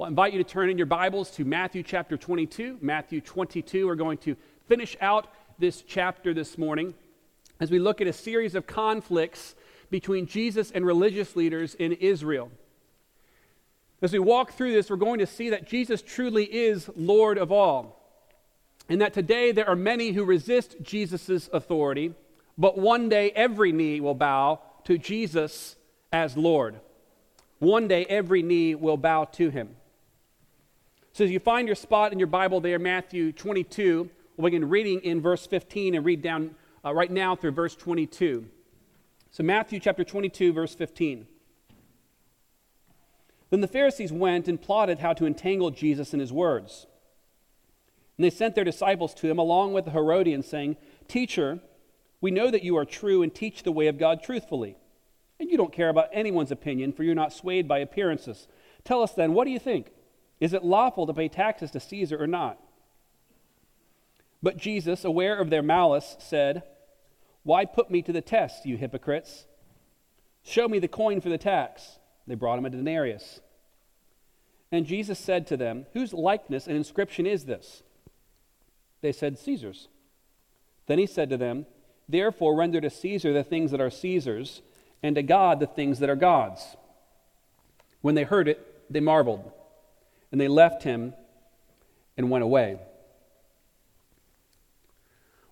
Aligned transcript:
Well, 0.00 0.06
I 0.06 0.08
invite 0.08 0.32
you 0.32 0.42
to 0.42 0.50
turn 0.50 0.70
in 0.70 0.78
your 0.78 0.86
Bibles 0.86 1.30
to 1.32 1.44
Matthew 1.44 1.82
chapter 1.82 2.16
22. 2.16 2.78
Matthew 2.80 3.20
22, 3.20 3.86
we're 3.86 3.96
going 3.96 4.16
to 4.16 4.34
finish 4.66 4.96
out 4.98 5.26
this 5.58 5.82
chapter 5.82 6.32
this 6.32 6.56
morning 6.56 6.94
as 7.60 7.70
we 7.70 7.78
look 7.78 8.00
at 8.00 8.06
a 8.06 8.12
series 8.14 8.54
of 8.54 8.66
conflicts 8.66 9.54
between 9.90 10.24
Jesus 10.24 10.70
and 10.70 10.86
religious 10.86 11.36
leaders 11.36 11.74
in 11.74 11.92
Israel. 11.92 12.50
As 14.00 14.14
we 14.14 14.18
walk 14.18 14.52
through 14.52 14.72
this, 14.72 14.88
we're 14.88 14.96
going 14.96 15.18
to 15.18 15.26
see 15.26 15.50
that 15.50 15.68
Jesus 15.68 16.00
truly 16.00 16.44
is 16.44 16.88
Lord 16.96 17.36
of 17.36 17.52
all, 17.52 18.02
and 18.88 19.02
that 19.02 19.12
today 19.12 19.52
there 19.52 19.68
are 19.68 19.76
many 19.76 20.12
who 20.12 20.24
resist 20.24 20.76
Jesus' 20.80 21.50
authority, 21.52 22.14
but 22.56 22.78
one 22.78 23.10
day 23.10 23.32
every 23.32 23.70
knee 23.70 24.00
will 24.00 24.14
bow 24.14 24.60
to 24.84 24.96
Jesus 24.96 25.76
as 26.10 26.38
Lord. 26.38 26.80
One 27.58 27.86
day 27.86 28.06
every 28.06 28.42
knee 28.42 28.74
will 28.74 28.96
bow 28.96 29.24
to 29.32 29.50
him. 29.50 29.76
So 31.12 31.24
you 31.24 31.40
find 31.40 31.66
your 31.66 31.74
spot 31.74 32.12
in 32.12 32.18
your 32.18 32.28
Bible 32.28 32.60
there, 32.60 32.78
Matthew 32.78 33.32
22, 33.32 34.08
we'll 34.36 34.44
begin 34.50 34.68
reading 34.68 35.00
in 35.00 35.20
verse 35.20 35.44
15 35.44 35.96
and 35.96 36.04
read 36.04 36.22
down 36.22 36.54
uh, 36.84 36.94
right 36.94 37.10
now 37.10 37.34
through 37.34 37.50
verse 37.50 37.74
22. 37.74 38.46
So, 39.32 39.42
Matthew 39.42 39.80
chapter 39.80 40.04
22, 40.04 40.52
verse 40.52 40.74
15. 40.74 41.26
Then 43.50 43.60
the 43.60 43.68
Pharisees 43.68 44.12
went 44.12 44.46
and 44.46 44.60
plotted 44.60 45.00
how 45.00 45.12
to 45.14 45.26
entangle 45.26 45.70
Jesus 45.70 46.14
in 46.14 46.20
his 46.20 46.32
words. 46.32 46.86
And 48.16 48.24
they 48.24 48.30
sent 48.30 48.54
their 48.54 48.64
disciples 48.64 49.12
to 49.14 49.28
him 49.28 49.38
along 49.38 49.72
with 49.72 49.86
the 49.86 49.90
Herodians, 49.90 50.46
saying, 50.46 50.76
Teacher, 51.08 51.60
we 52.20 52.30
know 52.30 52.50
that 52.50 52.62
you 52.62 52.76
are 52.76 52.84
true 52.84 53.22
and 53.22 53.34
teach 53.34 53.62
the 53.62 53.72
way 53.72 53.88
of 53.88 53.98
God 53.98 54.22
truthfully. 54.22 54.76
And 55.40 55.50
you 55.50 55.56
don't 55.56 55.72
care 55.72 55.88
about 55.88 56.10
anyone's 56.12 56.52
opinion, 56.52 56.92
for 56.92 57.02
you're 57.02 57.14
not 57.14 57.32
swayed 57.32 57.66
by 57.66 57.78
appearances. 57.78 58.46
Tell 58.84 59.02
us 59.02 59.12
then, 59.12 59.32
what 59.32 59.46
do 59.46 59.50
you 59.50 59.58
think? 59.58 59.90
Is 60.40 60.54
it 60.54 60.64
lawful 60.64 61.06
to 61.06 61.14
pay 61.14 61.28
taxes 61.28 61.70
to 61.72 61.80
Caesar 61.80 62.20
or 62.20 62.26
not? 62.26 62.58
But 64.42 64.56
Jesus, 64.56 65.04
aware 65.04 65.38
of 65.38 65.50
their 65.50 65.62
malice, 65.62 66.16
said, 66.18 66.62
Why 67.42 67.66
put 67.66 67.90
me 67.90 68.00
to 68.02 68.12
the 68.12 68.22
test, 68.22 68.64
you 68.64 68.78
hypocrites? 68.78 69.44
Show 70.42 70.66
me 70.66 70.78
the 70.78 70.88
coin 70.88 71.20
for 71.20 71.28
the 71.28 71.38
tax. 71.38 71.98
They 72.26 72.34
brought 72.34 72.58
him 72.58 72.64
a 72.64 72.70
denarius. 72.70 73.40
And 74.72 74.86
Jesus 74.86 75.18
said 75.18 75.46
to 75.48 75.56
them, 75.56 75.86
Whose 75.92 76.14
likeness 76.14 76.66
and 76.66 76.76
inscription 76.76 77.26
is 77.26 77.44
this? 77.44 77.82
They 79.02 79.12
said, 79.12 79.38
Caesar's. 79.38 79.88
Then 80.86 80.98
he 80.98 81.06
said 81.06 81.28
to 81.30 81.36
them, 81.36 81.66
Therefore 82.08 82.56
render 82.56 82.80
to 82.80 82.90
Caesar 82.90 83.32
the 83.32 83.44
things 83.44 83.70
that 83.72 83.80
are 83.80 83.90
Caesar's, 83.90 84.62
and 85.02 85.16
to 85.16 85.22
God 85.22 85.60
the 85.60 85.66
things 85.66 85.98
that 85.98 86.10
are 86.10 86.16
God's. 86.16 86.76
When 88.00 88.14
they 88.14 88.24
heard 88.24 88.48
it, 88.48 88.82
they 88.90 89.00
marveled. 89.00 89.52
And 90.32 90.40
they 90.40 90.48
left 90.48 90.82
him 90.82 91.14
and 92.16 92.30
went 92.30 92.44
away. 92.44 92.78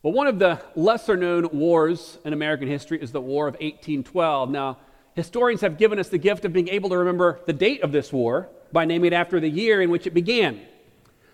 Well, 0.03 0.13
one 0.13 0.29
of 0.29 0.39
the 0.39 0.61
lesser 0.77 1.17
known 1.17 1.49
wars 1.53 2.19
in 2.25 2.33
American 2.33 2.69
history 2.69 3.03
is 3.03 3.11
the 3.11 3.21
War 3.21 3.49
of 3.49 3.55
1812. 3.55 4.51
Now, 4.51 4.79
historians 5.15 5.61
have 5.63 5.77
given 5.77 5.99
us 5.99 6.09
the 6.09 6.19
gift 6.19 6.45
of 6.45 6.53
being 6.53 6.69
able 6.69 6.91
to 6.91 6.99
remember 6.99 7.41
the 7.47 7.53
date 7.53 7.83
of 7.83 7.91
this 7.91 8.13
war 8.13 8.49
by 8.71 8.85
naming 8.85 9.13
it 9.13 9.17
after 9.17 9.41
the 9.41 9.49
year 9.49 9.83
in 9.83 9.91
which 9.91 10.07
it 10.07 10.15
began. 10.15 10.61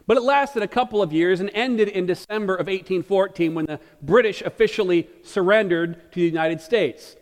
But 0.07 0.17
it 0.17 0.23
lasted 0.23 0.63
a 0.63 0.69
couple 0.69 1.03
of 1.03 1.13
years 1.13 1.41
and 1.41 1.51
ended 1.55 1.89
in 1.89 2.07
December 2.07 2.55
of 2.55 2.67
1814 2.67 3.55
when 3.55 3.67
the 3.67 3.81
British 4.03 4.43
officially 4.43 5.09
surrendered 5.23 6.13
to 6.13 6.21
the 6.21 6.27
United 6.27 6.61
States. 6.61 7.17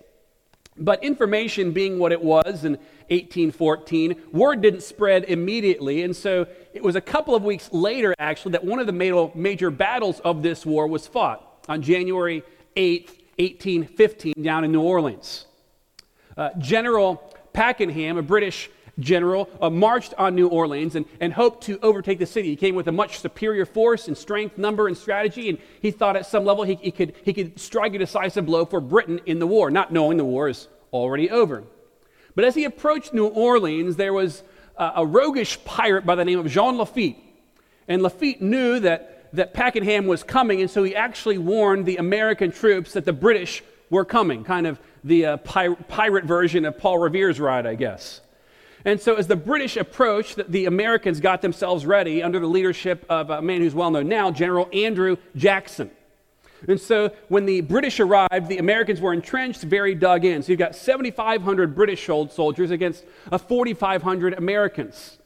But 0.76 1.04
information 1.04 1.72
being 1.72 1.98
what 1.98 2.12
it 2.12 2.22
was 2.22 2.64
in 2.64 2.72
1814, 3.10 4.16
word 4.32 4.62
didn't 4.62 4.82
spread 4.82 5.24
immediately. 5.24 6.02
And 6.02 6.16
so 6.16 6.46
it 6.72 6.82
was 6.82 6.96
a 6.96 7.00
couple 7.00 7.34
of 7.34 7.44
weeks 7.44 7.70
later, 7.72 8.14
actually, 8.18 8.52
that 8.52 8.64
one 8.64 8.78
of 8.78 8.86
the 8.86 9.30
major 9.34 9.70
battles 9.70 10.20
of 10.20 10.42
this 10.42 10.64
war 10.64 10.86
was 10.86 11.06
fought 11.06 11.62
on 11.68 11.82
January 11.82 12.42
8th, 12.76 13.10
1815, 13.38 14.34
down 14.40 14.64
in 14.64 14.72
New 14.72 14.80
Orleans. 14.80 15.46
Uh, 16.36 16.50
General 16.58 17.16
Pakenham, 17.52 18.16
a 18.16 18.22
British 18.22 18.70
general, 18.98 19.48
uh, 19.60 19.70
marched 19.70 20.14
on 20.18 20.34
New 20.34 20.48
Orleans 20.48 20.96
and, 20.96 21.06
and 21.20 21.32
hoped 21.32 21.64
to 21.64 21.78
overtake 21.82 22.18
the 22.18 22.26
city. 22.26 22.48
He 22.48 22.56
came 22.56 22.74
with 22.74 22.88
a 22.88 22.92
much 22.92 23.18
superior 23.18 23.64
force 23.64 24.08
and 24.08 24.16
strength, 24.16 24.58
number, 24.58 24.86
and 24.86 24.96
strategy, 24.96 25.48
and 25.48 25.58
he 25.80 25.90
thought 25.90 26.16
at 26.16 26.26
some 26.26 26.44
level 26.44 26.64
he, 26.64 26.74
he, 26.76 26.90
could, 26.90 27.14
he 27.24 27.32
could 27.32 27.58
strike 27.58 27.94
a 27.94 27.98
decisive 27.98 28.46
blow 28.46 28.64
for 28.64 28.80
Britain 28.80 29.20
in 29.26 29.38
the 29.38 29.46
war, 29.46 29.70
not 29.70 29.92
knowing 29.92 30.16
the 30.16 30.24
war 30.24 30.48
is 30.48 30.68
already 30.92 31.30
over. 31.30 31.64
But 32.34 32.44
as 32.44 32.54
he 32.54 32.64
approached 32.64 33.12
New 33.12 33.26
Orleans, 33.26 33.96
there 33.96 34.12
was 34.12 34.42
a, 34.76 35.04
roguish 35.06 35.62
pirate 35.64 36.06
by 36.06 36.14
the 36.14 36.24
name 36.24 36.38
of 36.38 36.48
Jean 36.48 36.76
Lafitte. 36.76 37.16
And 37.88 38.02
Lafitte 38.02 38.40
knew 38.40 38.80
that, 38.80 39.28
that 39.32 39.54
Pakenham 39.54 40.06
was 40.06 40.22
coming, 40.22 40.60
and 40.60 40.70
so 40.70 40.82
he 40.82 40.94
actually 40.94 41.38
warned 41.38 41.86
the 41.86 41.96
American 41.96 42.52
troops 42.52 42.92
that 42.92 43.04
the 43.04 43.12
British 43.12 43.62
were 43.90 44.04
coming, 44.04 44.44
kind 44.44 44.66
of 44.66 44.80
the 45.04 45.26
uh, 45.26 45.36
pir- 45.38 45.74
pirate 45.74 46.24
version 46.24 46.64
of 46.64 46.78
Paul 46.78 46.98
Revere's 46.98 47.38
ride, 47.38 47.66
I 47.66 47.74
guess. 47.74 48.20
And 48.84 49.00
so, 49.00 49.14
as 49.14 49.28
the 49.28 49.36
British 49.36 49.76
approached, 49.76 50.40
the 50.50 50.66
Americans 50.66 51.20
got 51.20 51.40
themselves 51.40 51.86
ready 51.86 52.22
under 52.22 52.40
the 52.40 52.46
leadership 52.46 53.06
of 53.08 53.30
a 53.30 53.40
man 53.40 53.60
who's 53.60 53.74
well 53.74 53.90
known 53.90 54.08
now, 54.08 54.30
General 54.30 54.68
Andrew 54.72 55.16
Jackson. 55.36 55.90
And 56.68 56.80
so, 56.80 57.10
when 57.28 57.46
the 57.46 57.60
British 57.60 58.00
arrived, 58.00 58.48
the 58.48 58.58
Americans 58.58 59.00
were 59.00 59.12
entrenched, 59.12 59.62
very 59.62 59.94
dug 59.94 60.24
in. 60.24 60.42
So, 60.42 60.50
you've 60.50 60.58
got 60.58 60.74
7,500 60.74 61.74
British 61.74 62.04
soldiers 62.04 62.70
against 62.70 63.04
uh, 63.30 63.38
4,500 63.38 64.34
Americans. 64.34 65.18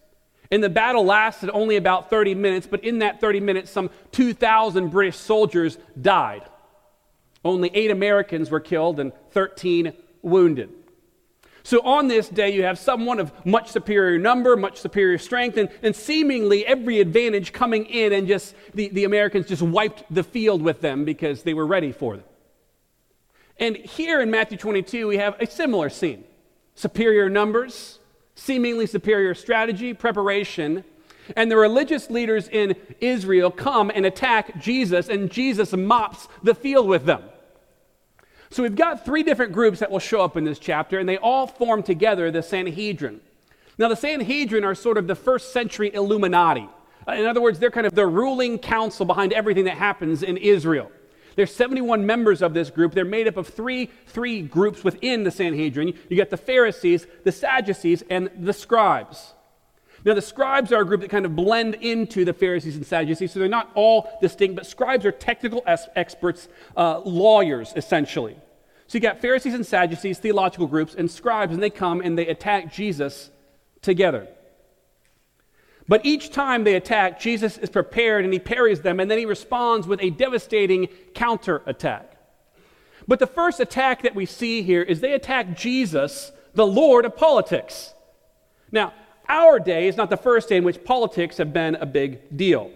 And 0.50 0.62
the 0.62 0.68
battle 0.68 1.04
lasted 1.04 1.50
only 1.52 1.76
about 1.76 2.10
30 2.10 2.34
minutes, 2.34 2.66
but 2.66 2.84
in 2.84 3.00
that 3.00 3.20
30 3.20 3.40
minutes, 3.40 3.70
some 3.70 3.90
2,000 4.12 4.90
British 4.90 5.16
soldiers 5.16 5.78
died. 6.00 6.42
Only 7.44 7.70
eight 7.74 7.90
Americans 7.90 8.50
were 8.50 8.60
killed 8.60 9.00
and 9.00 9.12
13 9.30 9.92
wounded. 10.22 10.70
So 11.66 11.80
on 11.80 12.06
this 12.06 12.28
day, 12.28 12.50
you 12.50 12.62
have 12.62 12.78
someone 12.78 13.18
of 13.18 13.32
much 13.44 13.72
superior 13.72 14.20
number, 14.20 14.56
much 14.56 14.78
superior 14.78 15.18
strength, 15.18 15.56
and, 15.56 15.68
and 15.82 15.96
seemingly 15.96 16.64
every 16.64 17.00
advantage 17.00 17.52
coming 17.52 17.86
in, 17.86 18.12
and 18.12 18.28
just 18.28 18.54
the, 18.72 18.88
the 18.90 19.02
Americans 19.02 19.48
just 19.48 19.62
wiped 19.62 20.04
the 20.08 20.22
field 20.22 20.62
with 20.62 20.80
them 20.80 21.04
because 21.04 21.42
they 21.42 21.54
were 21.54 21.66
ready 21.66 21.90
for 21.90 22.18
them. 22.18 22.24
And 23.58 23.74
here 23.74 24.20
in 24.20 24.30
Matthew 24.30 24.56
22, 24.56 25.08
we 25.08 25.16
have 25.16 25.34
a 25.40 25.46
similar 25.50 25.90
scene 25.90 26.22
superior 26.76 27.28
numbers, 27.28 27.98
seemingly 28.36 28.86
superior 28.86 29.34
strategy, 29.34 29.92
preparation. 29.92 30.84
And 31.34 31.50
the 31.50 31.56
religious 31.56 32.10
leaders 32.10 32.46
in 32.46 32.76
Israel 33.00 33.50
come 33.50 33.90
and 33.92 34.06
attack 34.06 34.60
Jesus, 34.60 35.08
and 35.08 35.32
Jesus 35.32 35.72
mops 35.72 36.28
the 36.44 36.54
field 36.54 36.86
with 36.86 37.06
them. 37.06 37.24
So 38.56 38.62
we've 38.62 38.74
got 38.74 39.04
three 39.04 39.22
different 39.22 39.52
groups 39.52 39.80
that 39.80 39.90
will 39.90 39.98
show 39.98 40.22
up 40.22 40.38
in 40.38 40.44
this 40.44 40.58
chapter, 40.58 40.98
and 40.98 41.06
they 41.06 41.18
all 41.18 41.46
form 41.46 41.82
together 41.82 42.30
the 42.30 42.42
Sanhedrin. 42.42 43.20
Now, 43.76 43.88
the 43.88 43.96
Sanhedrin 43.96 44.64
are 44.64 44.74
sort 44.74 44.96
of 44.96 45.06
the 45.06 45.14
first 45.14 45.52
century 45.52 45.92
Illuminati. 45.92 46.66
Uh, 47.06 47.12
in 47.12 47.26
other 47.26 47.42
words, 47.42 47.58
they're 47.58 47.70
kind 47.70 47.86
of 47.86 47.94
the 47.94 48.06
ruling 48.06 48.58
council 48.58 49.04
behind 49.04 49.34
everything 49.34 49.66
that 49.66 49.76
happens 49.76 50.22
in 50.22 50.38
Israel. 50.38 50.90
There's 51.34 51.54
71 51.54 52.06
members 52.06 52.40
of 52.40 52.54
this 52.54 52.70
group. 52.70 52.94
They're 52.94 53.04
made 53.04 53.28
up 53.28 53.36
of 53.36 53.46
three, 53.46 53.90
three 54.06 54.40
groups 54.40 54.82
within 54.82 55.22
the 55.22 55.30
Sanhedrin. 55.30 55.92
You 56.08 56.16
got 56.16 56.30
the 56.30 56.38
Pharisees, 56.38 57.06
the 57.24 57.32
Sadducees, 57.32 58.04
and 58.08 58.30
the 58.38 58.54
scribes. 58.54 59.34
Now, 60.02 60.14
the 60.14 60.22
scribes 60.22 60.72
are 60.72 60.80
a 60.80 60.86
group 60.86 61.02
that 61.02 61.10
kind 61.10 61.26
of 61.26 61.36
blend 61.36 61.74
into 61.74 62.24
the 62.24 62.32
Pharisees 62.32 62.76
and 62.76 62.86
Sadducees, 62.86 63.32
so 63.32 63.38
they're 63.38 63.48
not 63.50 63.70
all 63.74 64.08
distinct, 64.22 64.56
but 64.56 64.64
scribes 64.64 65.04
are 65.04 65.12
technical 65.12 65.62
experts, 65.66 66.48
uh, 66.74 67.00
lawyers, 67.00 67.74
essentially. 67.76 68.38
So 68.86 68.96
you 68.96 69.00
got 69.00 69.20
Pharisees 69.20 69.54
and 69.54 69.66
Sadducees, 69.66 70.18
theological 70.18 70.66
groups, 70.66 70.94
and 70.94 71.10
scribes, 71.10 71.52
and 71.52 71.62
they 71.62 71.70
come 71.70 72.00
and 72.00 72.16
they 72.16 72.28
attack 72.28 72.72
Jesus 72.72 73.30
together. 73.82 74.28
But 75.88 76.04
each 76.04 76.30
time 76.30 76.64
they 76.64 76.74
attack, 76.74 77.20
Jesus 77.20 77.58
is 77.58 77.70
prepared 77.70 78.24
and 78.24 78.32
he 78.32 78.38
parries 78.38 78.80
them, 78.80 79.00
and 79.00 79.10
then 79.10 79.18
he 79.18 79.26
responds 79.26 79.86
with 79.86 80.02
a 80.02 80.10
devastating 80.10 80.88
counterattack. 81.14 82.12
But 83.08 83.18
the 83.20 83.26
first 83.26 83.60
attack 83.60 84.02
that 84.02 84.14
we 84.14 84.26
see 84.26 84.62
here 84.62 84.82
is 84.82 85.00
they 85.00 85.12
attack 85.12 85.56
Jesus, 85.56 86.32
the 86.54 86.66
Lord 86.66 87.04
of 87.04 87.16
politics. 87.16 87.94
Now, 88.72 88.92
our 89.28 89.60
day 89.60 89.86
is 89.88 89.96
not 89.96 90.10
the 90.10 90.16
first 90.16 90.48
day 90.48 90.56
in 90.56 90.64
which 90.64 90.84
politics 90.84 91.36
have 91.38 91.52
been 91.52 91.76
a 91.76 91.86
big 91.86 92.36
deal. 92.36 92.70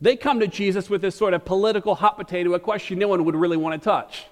They 0.00 0.16
come 0.16 0.40
to 0.40 0.46
Jesus 0.46 0.90
with 0.90 1.00
this 1.00 1.16
sort 1.16 1.34
of 1.34 1.44
political 1.44 1.94
hot 1.94 2.16
potato, 2.16 2.54
a 2.54 2.60
question 2.60 2.98
no 2.98 3.08
one 3.08 3.24
would 3.24 3.36
really 3.36 3.56
want 3.56 3.80
to 3.80 3.84
touch. 3.84 4.26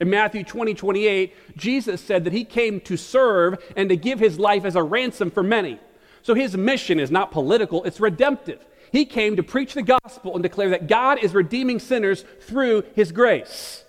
In 0.00 0.10
Matthew 0.10 0.44
20, 0.44 0.74
28, 0.74 1.56
Jesus 1.56 2.00
said 2.00 2.24
that 2.24 2.32
he 2.32 2.44
came 2.44 2.80
to 2.80 2.96
serve 2.96 3.56
and 3.76 3.88
to 3.88 3.96
give 3.96 4.18
his 4.18 4.38
life 4.38 4.64
as 4.64 4.76
a 4.76 4.82
ransom 4.82 5.30
for 5.30 5.42
many. 5.42 5.78
So 6.22 6.34
his 6.34 6.56
mission 6.56 7.00
is 7.00 7.10
not 7.10 7.30
political, 7.30 7.84
it's 7.84 8.00
redemptive. 8.00 8.64
He 8.92 9.04
came 9.04 9.36
to 9.36 9.42
preach 9.42 9.74
the 9.74 9.82
gospel 9.82 10.34
and 10.34 10.42
declare 10.42 10.70
that 10.70 10.86
God 10.86 11.18
is 11.22 11.34
redeeming 11.34 11.78
sinners 11.78 12.24
through 12.42 12.84
his 12.94 13.12
grace. 13.12 13.84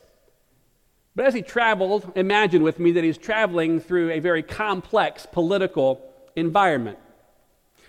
But 1.15 1.25
as 1.25 1.33
he 1.33 1.42
traveled, 1.42 2.12
imagine 2.15 2.63
with 2.63 2.80
me 2.80 2.92
that 2.94 3.03
he's 3.03 3.18
traveling 3.18 3.80
through 3.80 4.12
a 4.12 4.19
very 4.19 4.44
complex 4.44 5.25
political 5.25 6.01
environment. 6.36 7.00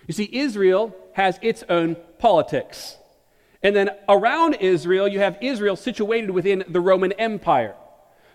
You 0.07 0.13
see, 0.13 0.29
Israel 0.31 0.95
has 1.13 1.37
its 1.41 1.63
own 1.69 1.95
politics. 2.17 2.97
And 3.61 3.75
then 3.75 3.91
around 4.07 4.55
Israel, 4.55 5.07
you 5.07 5.19
have 5.19 5.37
Israel 5.41 5.75
situated 5.75 6.31
within 6.31 6.63
the 6.67 6.79
Roman 6.79 7.11
Empire. 7.13 7.75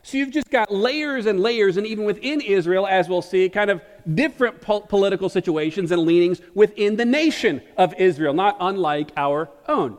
So 0.05 0.19
you've 0.19 0.33
just 0.33 0.51
got 0.51 0.71
layers 0.71 1.25
and 1.25 1.41
layers, 1.41 1.79
and 1.79 1.87
even 1.87 2.05
within 2.05 2.43
Israel, 2.43 2.87
as 2.87 3.09
we'll 3.09 3.23
see, 3.23 3.49
kind 3.49 3.71
of 3.71 3.81
different 4.15 4.61
po- 4.61 4.81
political 4.81 5.31
situations 5.31 5.91
and 5.91 6.03
leanings 6.03 6.43
within 6.53 6.97
the 6.97 7.07
nation 7.07 7.63
of 7.79 7.95
Israel, 7.95 8.35
not 8.35 8.59
unlike 8.61 9.13
our 9.17 9.49
own. 9.67 9.97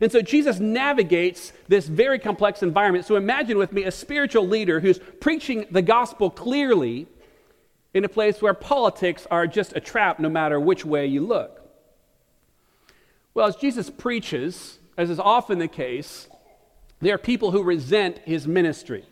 And 0.00 0.10
so 0.10 0.22
Jesus 0.22 0.60
navigates 0.60 1.52
this 1.68 1.88
very 1.88 2.18
complex 2.18 2.62
environment. 2.62 3.04
So 3.04 3.16
imagine 3.16 3.58
with 3.58 3.70
me 3.70 3.84
a 3.84 3.90
spiritual 3.90 4.48
leader 4.48 4.80
who's 4.80 4.98
preaching 5.20 5.66
the 5.70 5.82
gospel 5.82 6.30
clearly 6.30 7.06
in 7.92 8.06
a 8.06 8.08
place 8.08 8.40
where 8.40 8.54
politics 8.54 9.26
are 9.30 9.46
just 9.46 9.76
a 9.76 9.80
trap 9.80 10.20
no 10.20 10.30
matter 10.30 10.58
which 10.58 10.86
way 10.86 11.06
you 11.06 11.20
look. 11.20 11.60
Well, 13.34 13.46
as 13.46 13.56
Jesus 13.56 13.90
preaches, 13.90 14.78
as 14.96 15.10
is 15.10 15.20
often 15.20 15.58
the 15.58 15.68
case, 15.68 16.28
there 17.02 17.14
are 17.16 17.18
people 17.18 17.50
who 17.50 17.62
resent 17.62 18.18
his 18.24 18.46
ministry. 18.46 19.04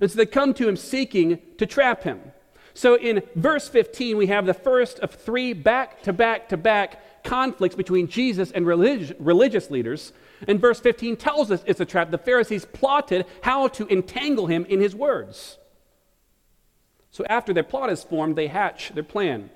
And 0.00 0.10
so 0.10 0.16
they 0.16 0.26
come 0.26 0.54
to 0.54 0.68
him 0.68 0.76
seeking 0.76 1.38
to 1.58 1.66
trap 1.66 2.02
him. 2.02 2.20
So 2.74 2.96
in 2.96 3.22
verse 3.34 3.68
15, 3.68 4.16
we 4.16 4.26
have 4.26 4.46
the 4.46 4.54
first 4.54 4.98
of 5.00 5.10
three 5.12 5.52
back 5.52 6.02
to 6.02 6.12
back 6.12 6.48
to 6.48 6.56
back 6.56 7.22
conflicts 7.22 7.74
between 7.74 8.08
Jesus 8.08 8.50
and 8.50 8.66
relig- 8.66 9.14
religious 9.18 9.70
leaders. 9.70 10.12
And 10.48 10.60
verse 10.60 10.80
15 10.80 11.16
tells 11.16 11.50
us 11.50 11.62
it's 11.66 11.80
a 11.80 11.84
trap. 11.84 12.10
The 12.10 12.18
Pharisees 12.18 12.64
plotted 12.64 13.26
how 13.42 13.68
to 13.68 13.86
entangle 13.88 14.46
him 14.46 14.64
in 14.66 14.80
his 14.80 14.94
words. 14.94 15.58
So 17.10 17.24
after 17.28 17.52
their 17.52 17.62
plot 17.62 17.90
is 17.90 18.04
formed, 18.04 18.36
they 18.36 18.48
hatch 18.48 18.92
their 18.94 19.02
plan. 19.02 19.50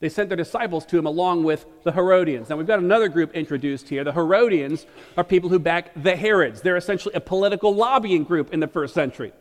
They 0.00 0.08
sent 0.08 0.28
their 0.28 0.36
disciples 0.36 0.86
to 0.86 0.98
him 0.98 1.06
along 1.06 1.42
with 1.42 1.66
the 1.82 1.90
Herodians. 1.90 2.48
Now, 2.48 2.56
we've 2.56 2.66
got 2.66 2.78
another 2.78 3.08
group 3.08 3.34
introduced 3.34 3.88
here. 3.88 4.04
The 4.04 4.12
Herodians 4.12 4.86
are 5.16 5.24
people 5.24 5.50
who 5.50 5.58
back 5.58 5.90
the 6.00 6.14
Herods. 6.14 6.62
They're 6.62 6.76
essentially 6.76 7.14
a 7.14 7.20
political 7.20 7.74
lobbying 7.74 8.24
group 8.24 8.52
in 8.52 8.60
the 8.60 8.68
first 8.68 8.94
century. 8.94 9.32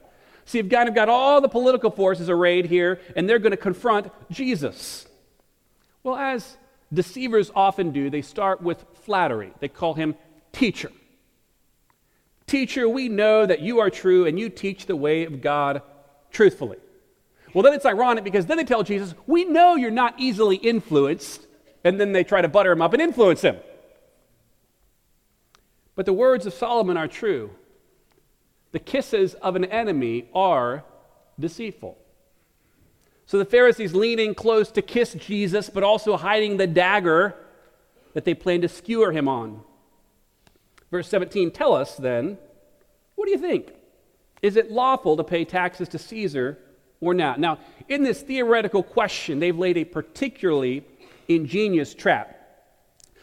So 0.46 0.58
you've 0.58 0.70
kind 0.70 0.90
of 0.90 0.96
got 0.96 1.10
all 1.10 1.42
the 1.42 1.50
political 1.50 1.92
forces 1.92 2.30
arrayed 2.30 2.66
here, 2.66 3.00
and 3.16 3.30
they're 3.30 3.38
going 3.38 3.52
to 3.52 3.58
confront 3.58 4.12
Jesus. 4.32 5.06
Well, 6.04 6.16
as 6.16 6.58
deceivers 6.92 7.52
often 7.54 7.92
do, 7.92 8.10
they 8.10 8.22
start 8.22 8.62
with 8.62 8.84
flattery. 9.04 9.52
They 9.60 9.68
call 9.68 9.94
him 9.94 10.16
teacher. 10.54 10.92
Teacher, 12.48 12.88
we 12.88 13.10
know 13.10 13.46
that 13.46 13.60
you 13.60 13.80
are 13.80 13.90
true 13.90 14.26
and 14.26 14.40
you 14.40 14.50
teach 14.50 14.86
the 14.86 14.96
way 14.96 15.26
of 15.26 15.42
God 15.42 15.82
truthfully. 16.32 16.78
Well, 17.58 17.64
then 17.64 17.74
it's 17.74 17.88
ironic 17.88 18.24
because 18.24 18.46
then 18.46 18.58
they 18.58 18.64
tell 18.64 18.84
Jesus, 18.84 19.16
We 19.26 19.44
know 19.44 19.74
you're 19.74 19.90
not 19.90 20.14
easily 20.20 20.58
influenced. 20.58 21.48
And 21.84 22.00
then 22.00 22.12
they 22.12 22.24
try 22.24 22.40
to 22.40 22.48
butter 22.48 22.72
him 22.72 22.84
up 22.84 22.94
and 22.94 23.02
influence 23.02 23.42
him. 23.42 23.58
But 25.96 26.06
the 26.06 26.14
words 26.14 26.46
of 26.46 26.54
Solomon 26.54 26.98
are 26.98 27.08
true. 27.08 27.50
The 28.74 28.80
kisses 28.80 29.34
of 29.34 29.56
an 29.56 29.66
enemy 29.66 30.30
are 30.36 30.84
deceitful. 31.40 31.98
So 33.26 33.40
the 33.40 33.46
Pharisees 33.46 33.96
leaning 33.96 34.36
close 34.36 34.70
to 34.74 34.84
kiss 34.84 35.16
Jesus, 35.16 35.68
but 35.68 35.82
also 35.82 36.16
hiding 36.16 36.58
the 36.58 36.68
dagger 36.68 37.34
that 38.14 38.24
they 38.24 38.36
plan 38.36 38.62
to 38.62 38.70
skewer 38.70 39.12
him 39.12 39.28
on. 39.28 39.62
Verse 40.92 41.10
17 41.10 41.50
tell 41.50 41.74
us 41.74 41.96
then, 41.96 42.38
what 43.16 43.26
do 43.26 43.32
you 43.32 43.40
think? 43.40 43.74
Is 44.44 44.58
it 44.58 44.70
lawful 44.72 45.18
to 45.18 45.24
pay 45.24 45.44
taxes 45.44 45.90
to 45.90 45.98
Caesar 45.98 46.60
or 47.02 47.14
not? 47.14 47.40
Now, 47.40 47.60
in 47.90 48.04
this 48.04 48.22
theoretical 48.22 48.84
question, 48.84 49.40
they've 49.40 49.58
laid 49.58 49.78
a 49.78 49.86
particularly 49.86 50.84
ingenious 51.28 51.94
trap. 51.94 52.34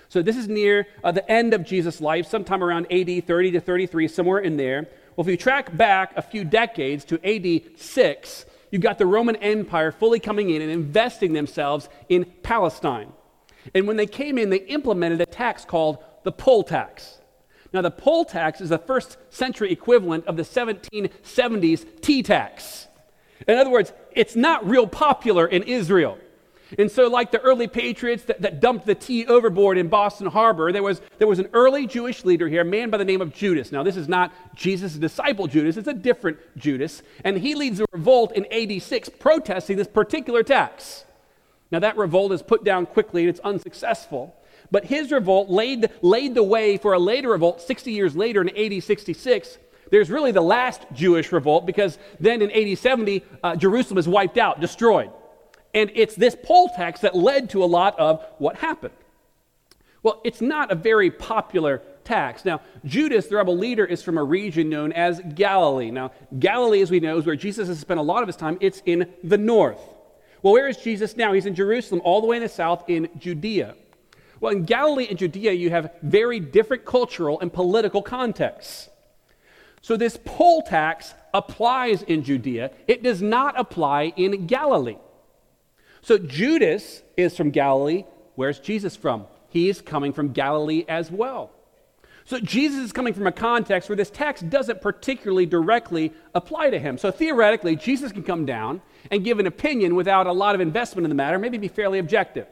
So, 0.08 0.22
this 0.22 0.36
is 0.36 0.48
near 0.48 0.86
uh, 1.02 1.12
the 1.12 1.28
end 1.30 1.54
of 1.54 1.64
Jesus' 1.64 2.00
life, 2.00 2.26
sometime 2.26 2.62
around 2.62 2.86
AD 2.92 3.26
30 3.26 3.50
to 3.52 3.60
33, 3.60 4.08
somewhere 4.08 4.38
in 4.38 4.56
there. 4.56 4.88
Well, 5.16 5.26
if 5.26 5.30
you 5.30 5.36
track 5.36 5.76
back 5.76 6.16
a 6.16 6.22
few 6.22 6.44
decades 6.44 7.04
to 7.06 7.18
AD 7.24 7.78
6, 7.78 8.46
you've 8.70 8.82
got 8.82 8.98
the 8.98 9.06
Roman 9.06 9.36
Empire 9.36 9.92
fully 9.92 10.20
coming 10.20 10.50
in 10.50 10.62
and 10.62 10.70
investing 10.70 11.32
themselves 11.32 11.88
in 12.08 12.24
Palestine. 12.42 13.12
And 13.74 13.86
when 13.86 13.96
they 13.96 14.06
came 14.06 14.38
in, 14.38 14.50
they 14.50 14.58
implemented 14.58 15.20
a 15.20 15.26
tax 15.26 15.64
called 15.64 15.98
the 16.24 16.32
poll 16.32 16.64
tax. 16.64 17.18
Now, 17.72 17.82
the 17.82 17.90
poll 17.90 18.24
tax 18.24 18.60
is 18.60 18.68
the 18.68 18.78
first 18.78 19.16
century 19.30 19.72
equivalent 19.72 20.26
of 20.26 20.36
the 20.36 20.44
1770s 20.44 22.00
tea 22.00 22.22
tax. 22.22 22.86
In 23.46 23.58
other 23.58 23.70
words, 23.70 23.92
it's 24.12 24.36
not 24.36 24.66
real 24.68 24.86
popular 24.86 25.46
in 25.46 25.62
Israel. 25.64 26.18
And 26.78 26.90
so, 26.90 27.08
like 27.08 27.30
the 27.30 27.40
early 27.40 27.68
patriots 27.68 28.24
that, 28.24 28.42
that, 28.42 28.60
dumped 28.60 28.86
the 28.86 28.94
tea 28.94 29.26
overboard 29.26 29.76
in 29.76 29.88
Boston 29.88 30.26
Harbor, 30.26 30.72
there 30.72 30.82
was, 30.82 31.00
there 31.18 31.28
was 31.28 31.38
an 31.38 31.48
early 31.52 31.86
Jewish 31.86 32.24
leader 32.24 32.48
here, 32.48 32.62
a 32.62 32.64
man 32.64 32.90
by 32.90 32.96
the 32.96 33.04
name 33.04 33.20
of 33.20 33.34
Judas. 33.34 33.70
Now, 33.70 33.82
this 33.82 33.96
is 33.96 34.08
not 34.08 34.32
Jesus' 34.56 34.94
disciple 34.94 35.46
Judas, 35.46 35.76
it's 35.76 35.88
a 35.88 35.94
different 35.94 36.38
Judas. 36.56 37.02
And 37.22 37.38
he 37.38 37.54
leads 37.54 37.80
a 37.80 37.84
revolt 37.92 38.32
in 38.32 38.46
AD 38.52 38.82
6 38.82 39.08
protesting 39.20 39.76
this 39.76 39.88
particular 39.88 40.42
tax. 40.42 41.04
Now, 41.70 41.80
that 41.80 41.96
revolt 41.96 42.32
is 42.32 42.42
put 42.42 42.64
down 42.64 42.86
quickly 42.86 43.22
and 43.22 43.30
it's 43.30 43.40
unsuccessful. 43.40 44.34
But 44.70 44.86
his 44.86 45.12
revolt 45.12 45.50
laid, 45.50 45.90
laid 46.02 46.34
the 46.34 46.42
way 46.42 46.78
for 46.78 46.94
a 46.94 46.98
later 46.98 47.30
revolt 47.30 47.60
60 47.60 47.92
years 47.92 48.16
later 48.16 48.40
in 48.40 48.48
AD 48.56 48.82
66 48.82 49.58
there's 49.90 50.10
really 50.10 50.32
the 50.32 50.40
last 50.40 50.82
Jewish 50.92 51.32
revolt 51.32 51.66
because 51.66 51.98
then 52.20 52.42
in 52.42 52.50
AD 52.50 52.78
70, 52.78 53.24
uh, 53.42 53.56
Jerusalem 53.56 53.98
is 53.98 54.08
wiped 54.08 54.38
out, 54.38 54.60
destroyed. 54.60 55.10
And 55.72 55.90
it's 55.94 56.14
this 56.14 56.36
poll 56.40 56.68
tax 56.68 57.00
that 57.00 57.14
led 57.14 57.50
to 57.50 57.64
a 57.64 57.66
lot 57.66 57.98
of 57.98 58.24
what 58.38 58.56
happened. 58.56 58.94
Well, 60.02 60.20
it's 60.24 60.40
not 60.40 60.70
a 60.70 60.74
very 60.74 61.10
popular 61.10 61.82
tax. 62.04 62.44
Now, 62.44 62.60
Judas, 62.84 63.26
the 63.26 63.36
rebel 63.36 63.56
leader, 63.56 63.84
is 63.84 64.02
from 64.02 64.18
a 64.18 64.22
region 64.22 64.68
known 64.68 64.92
as 64.92 65.20
Galilee. 65.34 65.90
Now, 65.90 66.12
Galilee, 66.38 66.82
as 66.82 66.90
we 66.90 67.00
know, 67.00 67.18
is 67.18 67.26
where 67.26 67.36
Jesus 67.36 67.68
has 67.68 67.78
spent 67.80 67.98
a 67.98 68.02
lot 68.02 68.22
of 68.22 68.28
his 68.28 68.36
time. 68.36 68.58
It's 68.60 68.82
in 68.84 69.10
the 69.24 69.38
north. 69.38 69.80
Well, 70.42 70.52
where 70.52 70.68
is 70.68 70.76
Jesus 70.76 71.16
now? 71.16 71.32
He's 71.32 71.46
in 71.46 71.54
Jerusalem, 71.54 72.02
all 72.04 72.20
the 72.20 72.26
way 72.26 72.36
in 72.36 72.42
the 72.42 72.48
south 72.50 72.84
in 72.86 73.08
Judea. 73.18 73.74
Well, 74.40 74.52
in 74.52 74.64
Galilee 74.64 75.06
and 75.08 75.18
Judea, 75.18 75.52
you 75.52 75.70
have 75.70 75.90
very 76.02 76.38
different 76.38 76.84
cultural 76.84 77.40
and 77.40 77.50
political 77.50 78.02
contexts. 78.02 78.90
So 79.84 79.98
this 79.98 80.18
poll 80.24 80.62
tax 80.62 81.12
applies 81.34 82.00
in 82.04 82.24
Judea, 82.24 82.70
it 82.88 83.02
does 83.02 83.20
not 83.20 83.60
apply 83.60 84.14
in 84.16 84.46
Galilee. 84.46 84.96
So 86.00 86.16
Judas 86.16 87.02
is 87.18 87.36
from 87.36 87.50
Galilee. 87.50 88.04
Where's 88.34 88.58
Jesus 88.58 88.96
from? 88.96 89.26
He's 89.50 89.82
coming 89.82 90.14
from 90.14 90.32
Galilee 90.32 90.86
as 90.88 91.10
well. 91.10 91.50
So 92.24 92.40
Jesus 92.40 92.82
is 92.82 92.92
coming 92.92 93.12
from 93.12 93.26
a 93.26 93.32
context 93.32 93.90
where 93.90 93.96
this 93.96 94.08
tax 94.08 94.40
doesn't 94.40 94.80
particularly 94.80 95.44
directly 95.44 96.14
apply 96.34 96.70
to 96.70 96.78
him. 96.78 96.96
So 96.96 97.10
theoretically, 97.10 97.76
Jesus 97.76 98.10
can 98.10 98.22
come 98.22 98.46
down 98.46 98.80
and 99.10 99.22
give 99.22 99.38
an 99.38 99.46
opinion 99.46 99.96
without 99.96 100.26
a 100.26 100.32
lot 100.32 100.54
of 100.54 100.62
investment 100.62 101.04
in 101.04 101.10
the 101.10 101.14
matter, 101.14 101.38
maybe 101.38 101.58
be 101.58 101.68
fairly 101.68 101.98
objective. 101.98 102.46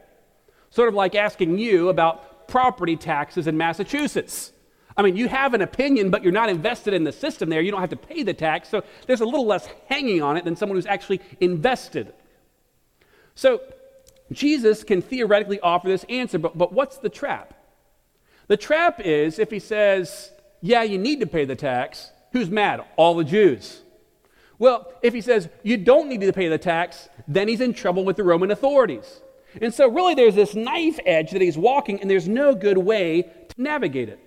Sort 0.69 0.87
of 0.87 0.93
like 0.93 1.15
asking 1.15 1.57
you 1.57 1.89
about 1.89 2.47
property 2.47 2.95
taxes 2.95 3.47
in 3.47 3.57
Massachusetts. 3.57 4.52
I 4.95 5.01
mean, 5.01 5.15
you 5.15 5.27
have 5.27 5.53
an 5.53 5.61
opinion, 5.61 6.09
but 6.09 6.23
you're 6.23 6.31
not 6.31 6.49
invested 6.49 6.93
in 6.93 7.03
the 7.03 7.11
system 7.11 7.49
there. 7.49 7.61
You 7.61 7.71
don't 7.71 7.81
have 7.81 7.89
to 7.89 7.95
pay 7.95 8.23
the 8.23 8.33
tax. 8.33 8.69
So 8.69 8.83
there's 9.07 9.21
a 9.21 9.25
little 9.25 9.45
less 9.45 9.67
hanging 9.87 10.21
on 10.21 10.37
it 10.37 10.45
than 10.45 10.55
someone 10.55 10.77
who's 10.77 10.85
actually 10.85 11.21
invested. 11.39 12.13
So 13.35 13.61
Jesus 14.31 14.83
can 14.83 15.01
theoretically 15.01 15.59
offer 15.59 15.87
this 15.87 16.05
answer, 16.09 16.37
but, 16.37 16.57
but 16.57 16.73
what's 16.73 16.97
the 16.97 17.09
trap? 17.09 17.53
The 18.47 18.57
trap 18.57 18.99
is 18.99 19.39
if 19.39 19.49
he 19.49 19.59
says, 19.59 20.31
yeah, 20.61 20.83
you 20.83 20.97
need 20.97 21.19
to 21.21 21.27
pay 21.27 21.45
the 21.45 21.55
tax, 21.55 22.11
who's 22.31 22.49
mad? 22.49 22.83
All 22.95 23.15
the 23.15 23.23
Jews. 23.23 23.81
Well, 24.59 24.93
if 25.01 25.13
he 25.13 25.21
says, 25.21 25.49
you 25.63 25.77
don't 25.77 26.07
need 26.07 26.21
to 26.21 26.33
pay 26.33 26.47
the 26.47 26.57
tax, 26.57 27.09
then 27.27 27.47
he's 27.47 27.61
in 27.61 27.73
trouble 27.73 28.05
with 28.05 28.15
the 28.15 28.23
Roman 28.23 28.51
authorities. 28.51 29.21
And 29.61 29.73
so, 29.73 29.89
really, 29.89 30.15
there's 30.15 30.35
this 30.35 30.55
knife 30.55 30.99
edge 31.05 31.31
that 31.31 31.41
he's 31.41 31.57
walking, 31.57 31.99
and 32.01 32.09
there's 32.09 32.27
no 32.27 32.55
good 32.55 32.77
way 32.77 33.23
to 33.23 33.61
navigate 33.61 34.09
it. 34.09 34.19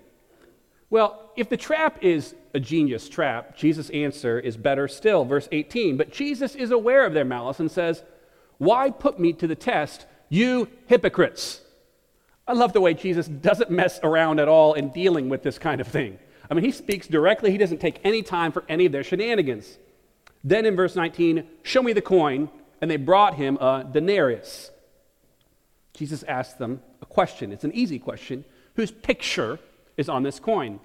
Well, 0.88 1.32
if 1.36 1.48
the 1.48 1.56
trap 1.56 1.98
is 2.02 2.34
a 2.54 2.60
genius 2.60 3.08
trap, 3.08 3.56
Jesus' 3.56 3.90
answer 3.90 4.38
is 4.38 4.56
better 4.56 4.88
still. 4.88 5.24
Verse 5.24 5.48
18. 5.50 5.96
But 5.96 6.12
Jesus 6.12 6.54
is 6.54 6.70
aware 6.70 7.04
of 7.04 7.12
their 7.12 7.24
malice 7.24 7.60
and 7.60 7.70
says, 7.70 8.02
Why 8.58 8.90
put 8.90 9.18
me 9.18 9.32
to 9.34 9.46
the 9.46 9.56
test, 9.56 10.06
you 10.28 10.68
hypocrites? 10.86 11.60
I 12.48 12.52
love 12.52 12.72
the 12.72 12.80
way 12.80 12.94
Jesus 12.94 13.26
doesn't 13.26 13.70
mess 13.70 13.98
around 14.02 14.38
at 14.38 14.48
all 14.48 14.74
in 14.74 14.90
dealing 14.90 15.28
with 15.28 15.42
this 15.42 15.58
kind 15.58 15.80
of 15.80 15.88
thing. 15.88 16.18
I 16.48 16.54
mean, 16.54 16.64
he 16.64 16.70
speaks 16.70 17.08
directly, 17.08 17.50
he 17.50 17.58
doesn't 17.58 17.80
take 17.80 17.98
any 18.04 18.22
time 18.22 18.52
for 18.52 18.64
any 18.68 18.86
of 18.86 18.92
their 18.92 19.02
shenanigans. 19.02 19.78
Then 20.44 20.64
in 20.64 20.76
verse 20.76 20.94
19, 20.94 21.44
show 21.64 21.82
me 21.82 21.92
the 21.92 22.00
coin, 22.00 22.48
and 22.80 22.88
they 22.88 22.98
brought 22.98 23.34
him 23.34 23.56
a 23.56 23.84
denarius. 23.90 24.70
Jesus 25.92 26.22
asked 26.24 26.58
them 26.58 26.82
a 27.02 27.06
question. 27.06 27.50
It's 27.50 27.64
an 27.64 27.74
easy 27.74 27.98
question. 27.98 28.44
Whose 28.74 28.92
picture 28.92 29.58
is 29.96 30.08
on 30.08 30.22
this 30.22 30.40
coin? 30.40 30.80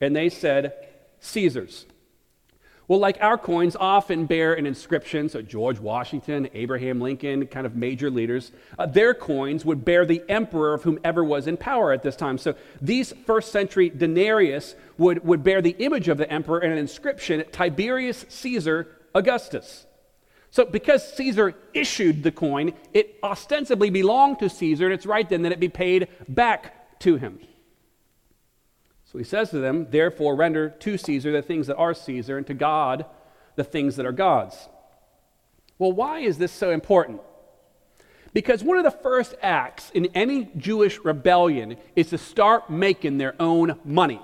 And 0.00 0.14
they 0.14 0.28
said, 0.28 0.74
Caesar's. 1.20 1.86
Well, 2.88 3.00
like 3.00 3.18
our 3.20 3.36
coins 3.36 3.76
often 3.78 4.24
bear 4.24 4.54
an 4.54 4.64
inscription, 4.64 5.28
so 5.28 5.42
George 5.42 5.78
Washington, 5.78 6.48
Abraham 6.54 7.02
Lincoln, 7.02 7.46
kind 7.46 7.66
of 7.66 7.76
major 7.76 8.10
leaders, 8.10 8.50
uh, 8.78 8.86
their 8.86 9.12
coins 9.12 9.62
would 9.66 9.84
bear 9.84 10.06
the 10.06 10.22
emperor 10.26 10.72
of 10.72 10.84
whomever 10.84 11.22
was 11.22 11.46
in 11.46 11.58
power 11.58 11.92
at 11.92 12.02
this 12.02 12.16
time. 12.16 12.38
So 12.38 12.54
these 12.80 13.12
first 13.26 13.52
century 13.52 13.90
denarius 13.90 14.74
would, 14.96 15.22
would 15.22 15.44
bear 15.44 15.60
the 15.60 15.76
image 15.78 16.08
of 16.08 16.16
the 16.16 16.32
emperor 16.32 16.60
and 16.60 16.72
an 16.72 16.78
inscription 16.78 17.44
Tiberius 17.52 18.24
Caesar 18.30 18.88
Augustus. 19.14 19.84
So, 20.50 20.64
because 20.64 21.14
Caesar 21.14 21.54
issued 21.74 22.22
the 22.22 22.32
coin, 22.32 22.72
it 22.94 23.18
ostensibly 23.22 23.90
belonged 23.90 24.38
to 24.38 24.48
Caesar, 24.48 24.86
and 24.86 24.94
it's 24.94 25.04
right 25.04 25.28
then 25.28 25.42
that 25.42 25.52
it 25.52 25.60
be 25.60 25.68
paid 25.68 26.08
back 26.26 26.98
to 27.00 27.16
him. 27.16 27.38
So 29.10 29.18
he 29.18 29.24
says 29.24 29.50
to 29.50 29.58
them, 29.58 29.86
Therefore, 29.90 30.36
render 30.36 30.68
to 30.68 30.98
Caesar 30.98 31.32
the 31.32 31.42
things 31.42 31.66
that 31.68 31.76
are 31.76 31.94
Caesar, 31.94 32.36
and 32.36 32.46
to 32.46 32.54
God 32.54 33.06
the 33.56 33.64
things 33.64 33.96
that 33.96 34.06
are 34.06 34.12
God's. 34.12 34.68
Well, 35.78 35.92
why 35.92 36.20
is 36.20 36.38
this 36.38 36.52
so 36.52 36.70
important? 36.70 37.20
Because 38.34 38.62
one 38.62 38.76
of 38.76 38.84
the 38.84 38.90
first 38.90 39.34
acts 39.40 39.90
in 39.90 40.06
any 40.14 40.50
Jewish 40.56 40.98
rebellion 40.98 41.76
is 41.96 42.10
to 42.10 42.18
start 42.18 42.68
making 42.68 43.16
their 43.16 43.34
own 43.40 43.78
money. 43.84 44.20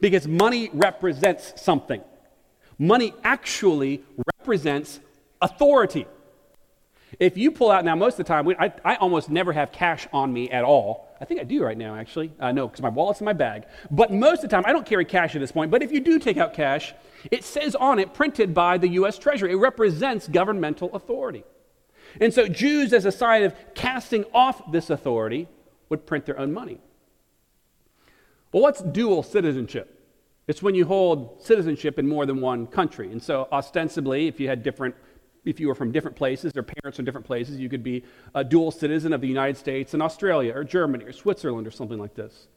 Because 0.00 0.26
money 0.26 0.70
represents 0.72 1.62
something. 1.62 2.02
Money 2.76 3.14
actually 3.22 4.02
represents 4.38 4.98
authority. 5.40 6.06
If 7.20 7.36
you 7.36 7.50
pull 7.50 7.70
out 7.70 7.84
now, 7.84 7.94
most 7.94 8.14
of 8.14 8.18
the 8.18 8.24
time, 8.24 8.44
we, 8.44 8.56
I, 8.56 8.72
I, 8.84 8.96
almost 8.96 9.30
never 9.30 9.52
have 9.52 9.72
cash 9.72 10.06
on 10.12 10.32
me 10.32 10.50
at 10.50 10.64
all. 10.64 11.08
I 11.20 11.24
think 11.24 11.40
I 11.40 11.44
do 11.44 11.62
right 11.62 11.76
now, 11.76 11.94
actually. 11.94 12.32
Uh, 12.40 12.52
no, 12.52 12.66
because 12.66 12.82
my 12.82 12.88
wallet's 12.88 13.20
in 13.20 13.24
my 13.24 13.32
bag. 13.32 13.64
But 13.90 14.12
most 14.12 14.42
of 14.42 14.50
the 14.50 14.56
time, 14.56 14.64
I 14.66 14.72
don't 14.72 14.86
carry 14.86 15.04
cash 15.04 15.34
at 15.34 15.40
this 15.40 15.52
point. 15.52 15.70
But 15.70 15.82
if 15.82 15.92
you 15.92 16.00
do 16.00 16.18
take 16.18 16.36
out 16.36 16.54
cash, 16.54 16.94
it 17.30 17.44
says 17.44 17.74
on 17.74 17.98
it, 17.98 18.14
printed 18.14 18.54
by 18.54 18.78
the 18.78 18.88
U.S. 18.88 19.18
Treasury, 19.18 19.52
it 19.52 19.56
represents 19.56 20.28
governmental 20.28 20.94
authority. 20.94 21.44
And 22.20 22.32
so 22.32 22.48
Jews, 22.48 22.92
as 22.92 23.04
a 23.04 23.12
sign 23.12 23.42
of 23.42 23.54
casting 23.74 24.24
off 24.32 24.70
this 24.70 24.90
authority, 24.90 25.48
would 25.88 26.06
print 26.06 26.26
their 26.26 26.38
own 26.38 26.52
money. 26.52 26.78
Well, 28.52 28.62
what's 28.62 28.82
dual 28.82 29.22
citizenship? 29.22 29.90
It's 30.46 30.62
when 30.62 30.74
you 30.74 30.84
hold 30.84 31.42
citizenship 31.42 31.98
in 31.98 32.06
more 32.06 32.26
than 32.26 32.40
one 32.40 32.66
country. 32.66 33.10
And 33.10 33.22
so, 33.22 33.48
ostensibly, 33.50 34.28
if 34.28 34.38
you 34.38 34.48
had 34.48 34.62
different, 34.62 34.94
if 35.44 35.60
you 35.60 35.68
were 35.68 35.74
from 35.74 35.92
different 35.92 36.16
places 36.16 36.52
or 36.56 36.62
parents 36.62 36.96
from 36.96 37.04
different 37.04 37.26
places, 37.26 37.58
you 37.58 37.68
could 37.68 37.82
be 37.82 38.04
a 38.34 38.44
dual 38.44 38.70
citizen 38.70 39.12
of 39.12 39.20
the 39.20 39.28
United 39.28 39.56
States 39.56 39.94
and 39.94 40.02
Australia 40.02 40.52
or 40.54 40.64
Germany 40.64 41.04
or 41.04 41.12
Switzerland 41.12 41.66
or 41.66 41.70
something 41.70 41.98
like 41.98 42.14
this. 42.14 42.48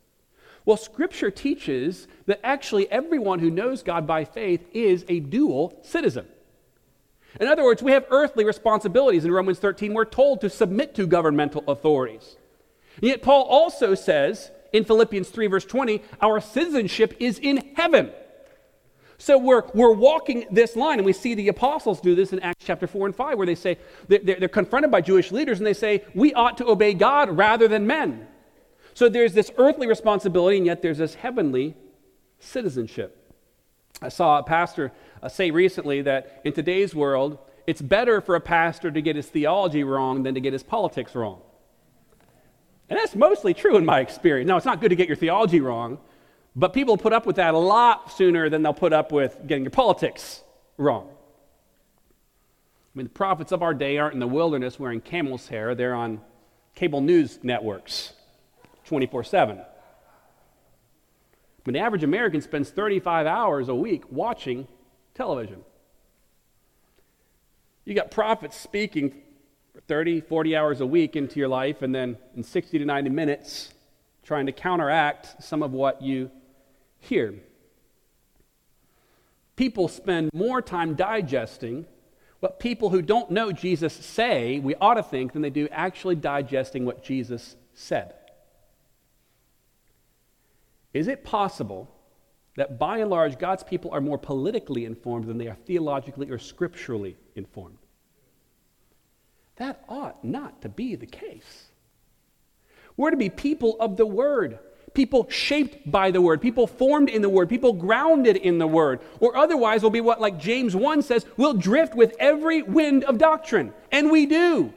Well, 0.66 0.78
Scripture 0.78 1.32
teaches 1.32 2.08
that 2.26 2.42
actually 2.44 2.92
everyone 2.92 3.40
who 3.40 3.50
knows 3.50 3.84
God 3.84 4.06
by 4.06 4.26
faith 4.26 4.66
is 4.74 5.06
a 5.08 5.22
dual 5.22 5.80
citizen. 5.82 6.28
In 7.40 7.48
other 7.48 7.64
words, 7.64 7.84
we 7.84 7.92
have 7.92 8.06
earthly 8.10 8.44
responsibilities. 8.44 9.24
In 9.24 9.32
Romans 9.32 9.60
13, 9.60 9.94
we're 9.94 10.06
told 10.06 10.42
to 10.42 10.50
submit 10.50 10.96
to 10.96 11.08
governmental 11.08 11.64
authorities. 11.68 12.36
Yet, 13.00 13.22
Paul 13.22 13.44
also 13.44 13.96
says 13.96 14.52
in 14.74 14.84
Philippians 14.84 15.30
3, 15.30 15.48
verse 15.48 15.66
20, 15.66 16.02
our 16.22 16.42
citizenship 16.42 17.16
is 17.20 17.40
in 17.40 17.74
heaven. 17.76 18.12
So 19.20 19.38
we're, 19.38 19.64
we're 19.74 19.94
walking 19.94 20.46
this 20.52 20.76
line, 20.76 21.00
and 21.00 21.06
we 21.06 21.14
see 21.14 21.34
the 21.34 21.48
apostles 21.48 22.00
do 22.00 22.14
this 22.14 22.34
in 22.34 22.40
Acts 22.42 22.66
chapter 22.66 22.86
4 22.86 23.08
and 23.08 23.16
5, 23.16 23.38
where 23.38 23.48
they 23.48 23.56
say 23.56 23.80
they're, 24.08 24.20
they're 24.20 24.48
confronted 24.48 24.92
by 24.92 25.02
Jewish 25.02 25.32
leaders 25.32 25.58
and 25.58 25.66
they 25.66 25.74
say, 25.74 26.04
We 26.14 26.34
ought 26.34 26.58
to 26.60 26.68
obey 26.68 26.94
God 26.94 27.36
rather 27.36 27.68
than 27.68 27.88
men. 27.88 28.28
So 28.94 29.10
there's 29.10 29.34
this 29.34 29.52
earthly 29.58 29.88
responsibility, 29.88 30.58
and 30.58 30.66
yet 30.66 30.82
there's 30.82 31.00
this 31.00 31.16
heavenly 31.16 31.76
citizenship. 32.40 33.34
I 34.02 34.10
saw 34.10 34.38
a 34.38 34.44
pastor 34.44 34.92
uh, 35.24 35.30
say 35.30 35.50
recently 35.50 36.04
that 36.04 36.42
in 36.44 36.54
today's 36.54 36.94
world, 36.94 37.40
it's 37.66 37.82
better 37.82 38.22
for 38.22 38.36
a 38.36 38.42
pastor 38.42 38.92
to 38.92 39.02
get 39.02 39.16
his 39.16 39.28
theology 39.28 39.84
wrong 39.84 40.24
than 40.24 40.36
to 40.36 40.40
get 40.40 40.54
his 40.54 40.64
politics 40.64 41.16
wrong. 41.16 41.42
And 42.90 42.98
that's 42.98 43.16
mostly 43.16 43.54
true 43.54 43.78
in 43.78 43.86
my 43.86 44.00
experience. 44.00 44.48
Now, 44.48 44.58
it's 44.58 44.66
not 44.66 44.80
good 44.80 44.90
to 44.90 44.96
get 44.96 45.08
your 45.08 45.18
theology 45.18 45.60
wrong, 45.60 45.98
but 46.58 46.74
people 46.74 46.98
put 46.98 47.14
up 47.14 47.28
with 47.28 47.36
that 47.36 47.54
a 47.54 47.58
lot 47.58 48.12
sooner 48.12 48.50
than 48.50 48.64
they'll 48.64 48.74
put 48.74 48.92
up 48.92 49.12
with 49.12 49.38
getting 49.46 49.64
your 49.64 49.70
politics 49.72 50.42
wrong. 50.78 51.08
I 51.08 52.98
mean, 52.98 53.06
the 53.06 53.12
prophets 53.12 53.52
of 53.52 53.62
our 53.62 53.76
day 53.76 54.00
aren't 54.00 54.16
in 54.16 54.20
the 54.20 54.28
wilderness 54.28 54.80
wearing 54.80 55.00
camel's 55.00 55.48
hair, 55.48 55.76
they're 55.76 55.94
on 55.94 56.20
cable 56.74 57.00
news 57.00 57.38
networks 57.44 58.14
24 58.86 59.24
7. 59.24 59.60
I 59.60 59.64
mean, 61.66 61.74
the 61.74 61.80
average 61.80 62.04
American 62.04 62.42
spends 62.42 62.72
35 62.72 63.28
hours 63.28 63.70
a 63.70 63.76
week 63.76 64.12
watching 64.12 64.68
television. 65.14 65.64
You 67.86 67.94
got 67.94 68.10
prophets 68.10 68.58
speaking 68.58 69.14
30, 69.88 70.22
40 70.22 70.56
hours 70.56 70.82
a 70.82 70.88
week 70.88 71.16
into 71.16 71.40
your 71.40 71.50
life, 71.50 71.84
and 71.84 71.94
then 71.94 72.18
in 72.36 72.44
60 72.44 72.80
to 72.80 72.86
90 72.86 73.12
minutes, 73.12 73.74
trying 74.24 74.48
to 74.48 74.52
counteract 74.52 75.44
some 75.44 75.62
of 75.62 75.72
what 75.72 76.02
you 76.02 76.32
hear. 77.08 77.36
People 79.56 79.88
spend 79.88 80.30
more 80.34 80.62
time 80.62 80.94
digesting 80.96 81.86
what 82.40 82.60
people 82.60 82.90
who 82.90 83.02
don't 83.02 83.32
know 83.32 83.52
Jesus 83.52 83.94
say 83.94 84.60
we 84.60 84.76
ought 84.76 84.96
to 84.96 85.04
think 85.04 85.34
than 85.34 85.42
they 85.42 85.50
do 85.50 85.68
actually 85.72 86.16
digesting 86.16 86.86
what 86.86 87.04
Jesus 87.04 87.56
said. 87.74 88.14
Is 90.94 91.08
it 91.08 91.24
possible 91.24 91.90
that 92.56 92.80
by 92.80 93.00
and 93.00 93.10
large 93.10 93.38
God's 93.38 93.64
people 93.64 93.92
are 93.92 94.02
more 94.02 94.18
politically 94.18 94.86
informed 94.86 95.26
than 95.26 95.38
they 95.38 95.48
are 95.48 95.58
theologically 95.66 96.30
or 96.30 96.38
scripturally 96.38 97.16
informed? 97.36 97.78
That 99.58 99.84
ought 99.90 100.24
not 100.24 100.62
to 100.62 100.70
be 100.70 100.96
the 100.96 101.06
case. 101.08 101.66
We're 102.96 103.12
to 103.12 103.18
be 103.18 103.30
people 103.30 103.78
of 103.80 103.98
the 103.98 104.06
Word, 104.06 104.60
people 104.98 105.30
shaped 105.30 105.90
by 105.90 106.10
the 106.10 106.20
Word, 106.20 106.42
people 106.42 106.66
formed 106.66 107.08
in 107.08 107.22
the 107.22 107.30
Word, 107.30 107.48
people 107.48 107.72
grounded 107.72 108.36
in 108.36 108.58
the 108.58 108.66
Word. 108.66 109.00
Or 109.20 109.38
otherwise, 109.38 109.84
we'll 109.84 109.92
be 109.92 110.02
what, 110.02 110.20
like 110.20 110.40
James 110.40 110.76
1 110.76 111.04
says, 111.04 111.24
we'll 111.38 111.54
drift 111.54 111.94
with 111.94 112.16
every 112.20 112.64
wind 112.64 113.04
of 113.04 113.20
doctrine. 113.20 113.74
And 113.92 114.10
we 114.10 114.26
do. 114.26 114.74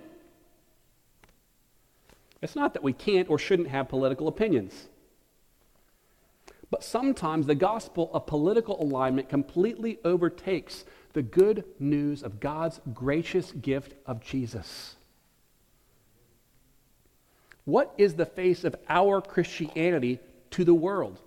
It's 2.43 2.55
not 2.55 2.75
that 2.75 2.83
we 2.83 2.93
can't 2.93 3.31
or 3.31 3.39
shouldn't 3.39 3.69
have 3.69 3.89
political 3.89 4.29
opinions. 4.29 4.89
But 6.71 6.85
sometimes 6.85 7.47
the 7.47 7.55
gospel 7.55 8.11
of 8.13 8.27
political 8.27 8.81
alignment 8.81 9.31
completely 9.31 9.99
overtakes 10.05 10.85
the 11.15 11.23
good 11.23 11.65
news 11.79 12.23
of 12.23 12.41
God's 12.41 12.79
gracious 12.93 13.53
gift 13.53 13.95
of 14.07 14.21
Jesus. 14.21 14.97
What 17.71 17.95
is 17.97 18.15
the 18.15 18.27
face 18.27 18.65
of 18.65 18.75
our 18.89 19.21
Christianity 19.21 20.19
to 20.51 20.65
the 20.65 20.75
world? 20.75 21.21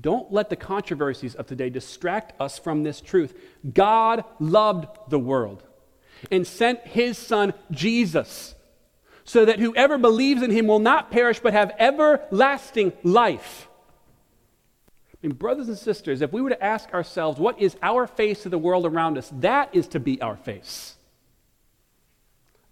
Don't 0.00 0.32
let 0.32 0.48
the 0.48 0.56
controversies 0.56 1.34
of 1.34 1.46
today 1.46 1.68
distract 1.68 2.40
us 2.40 2.58
from 2.58 2.82
this 2.82 3.02
truth. 3.02 3.38
God 3.74 4.24
loved 4.40 4.88
the 5.10 5.18
world 5.18 5.62
and 6.30 6.46
sent 6.46 6.80
his 6.86 7.18
son 7.18 7.52
Jesus 7.70 8.54
so 9.24 9.44
that 9.44 9.58
whoever 9.58 9.98
believes 9.98 10.42
in 10.42 10.50
him 10.50 10.66
will 10.66 10.78
not 10.78 11.10
perish 11.10 11.38
but 11.40 11.52
have 11.52 11.72
everlasting 11.78 12.94
life. 13.02 13.68
I 15.12 15.26
mean, 15.26 15.36
brothers 15.36 15.68
and 15.68 15.76
sisters, 15.76 16.22
if 16.22 16.32
we 16.32 16.40
were 16.40 16.50
to 16.50 16.64
ask 16.64 16.92
ourselves, 16.94 17.38
what 17.38 17.60
is 17.60 17.76
our 17.82 18.06
face 18.06 18.44
to 18.44 18.48
the 18.48 18.56
world 18.56 18.86
around 18.86 19.18
us, 19.18 19.30
that 19.40 19.68
is 19.74 19.88
to 19.88 20.00
be 20.00 20.20
our 20.22 20.36
face, 20.36 20.96